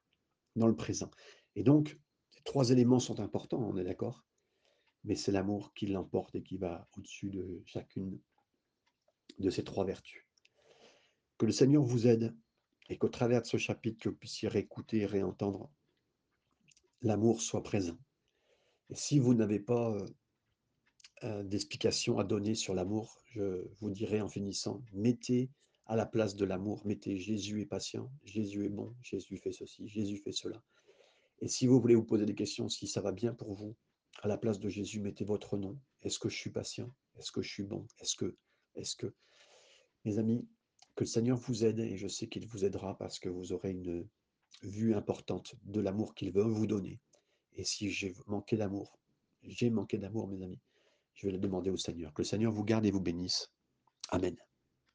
dans 0.57 0.67
le 0.67 0.77
présent. 0.77 1.11
Et 1.57 1.63
donc, 1.63 2.01
ces 2.31 2.43
trois 2.43 2.71
éléments 2.71 3.01
sont 3.01 3.21
importants, 3.21 3.61
on 3.61 3.77
est 3.77 3.85
d'accord? 3.85 4.25
Mais 5.05 5.15
c'est 5.15 5.33
l'amour 5.33 5.73
qui 5.75 5.87
l'emporte 5.87 6.35
et 6.35 6.43
qui 6.43 6.59
va 6.59 6.87
au-dessus 6.97 7.31
de 7.31 7.63
chacune 7.65 8.19
de 9.39 9.51
ces 9.51 9.65
trois 9.65 9.85
vertus. 9.85 10.27
Que 11.39 11.47
le 11.47 11.53
Seigneur 11.53 11.83
vous 11.83 12.07
aide 12.07 12.37
et 12.91 12.99
qu'au 12.99 13.09
travers 13.09 13.43
de 13.43 13.47
ce 13.47 13.57
chapitre, 13.57 13.99
que 14.03 14.09
vous 14.09 14.17
puissiez 14.17 14.49
réécouter 14.49 14.99
et 14.99 15.07
réentendre, 15.07 15.71
l'amour 17.03 17.41
soit 17.41 17.63
présent. 17.63 17.99
Et 18.91 18.97
si 18.97 19.19
vous 19.19 19.35
n'avez 19.35 19.61
pas 19.61 19.93
euh, 19.93 20.07
euh, 21.23 21.43
d'explication 21.45 22.19
à 22.19 22.25
donner 22.25 22.55
sur 22.55 22.75
l'amour, 22.75 23.23
je 23.27 23.65
vous 23.79 23.91
dirai 23.91 24.21
en 24.21 24.29
finissant, 24.29 24.83
mettez 24.93 25.51
à 25.87 25.97
la 25.97 26.07
place 26.07 26.35
de 26.35 26.45
l'amour, 26.45 26.85
mettez 26.85 27.17
Jésus 27.19 27.63
est 27.63 27.67
patient, 27.67 28.11
Jésus 28.25 28.67
est 28.67 28.71
bon, 28.71 28.95
Jésus 29.03 29.37
fait 29.39 29.53
ceci, 29.53 29.89
Jésus 29.89 30.19
fait 30.19 30.33
cela. 30.33 30.63
Et 31.41 31.49
si 31.49 31.67
vous 31.67 31.81
voulez 31.81 31.95
vous 31.95 32.05
poser 32.05 32.27
des 32.27 32.35
questions, 32.35 32.69
si 32.69 32.87
ça 32.87 33.01
va 33.01 33.13
bien 33.13 33.35
pour 33.35 33.55
vous, 33.55 33.77
à 34.23 34.29
la 34.29 34.39
place 34.39 34.59
de 34.59 34.69
Jésus, 34.69 35.01
mettez 35.01 35.25
votre 35.25 35.57
nom. 35.57 35.79
Est-ce 36.03 36.19
que 36.19 36.29
je 36.29 36.37
suis 36.37 36.51
patient? 36.51 36.93
Est-ce 37.19 37.33
que 37.33 37.43
je 37.43 37.51
suis 37.51 37.63
bon? 37.63 37.87
Est-ce 38.01 38.17
que, 38.17 38.37
est-ce 38.75 38.97
que, 38.97 39.13
mes 40.05 40.19
amis, 40.19 40.47
que 40.95 41.05
le 41.05 41.09
Seigneur 41.09 41.39
vous 41.39 41.65
aide 41.65 41.81
et 41.81 41.97
je 41.97 42.09
sais 42.09 42.29
qu'il 42.29 42.47
vous 42.47 42.65
aidera 42.65 42.97
parce 42.99 43.19
que 43.19 43.29
vous 43.29 43.53
aurez 43.53 43.71
une 43.71 44.07
vue 44.63 44.95
importante 44.95 45.55
de 45.65 45.81
l'amour 45.81 46.15
qu'il 46.15 46.33
veut 46.33 46.43
vous 46.43 46.67
donner. 46.67 47.01
Et 47.55 47.65
si 47.65 47.91
j'ai 47.91 48.15
manqué 48.27 48.57
d'amour, 48.57 48.99
j'ai 49.43 49.71
manqué 49.71 49.99
d'amour, 49.99 50.29
mes 50.29 50.43
amis, 50.43 50.61
je 51.15 51.27
vais 51.27 51.33
le 51.33 51.39
demander 51.39 51.71
au 51.71 51.77
Seigneur. 51.77 52.13
Que 52.13 52.23
le 52.23 52.27
Seigneur 52.27 52.53
vous 52.53 52.65
garde 52.65 52.85
et 52.87 52.91
vous 52.91 53.01
bénisse. 53.01 53.51
Amen. 54.11 54.37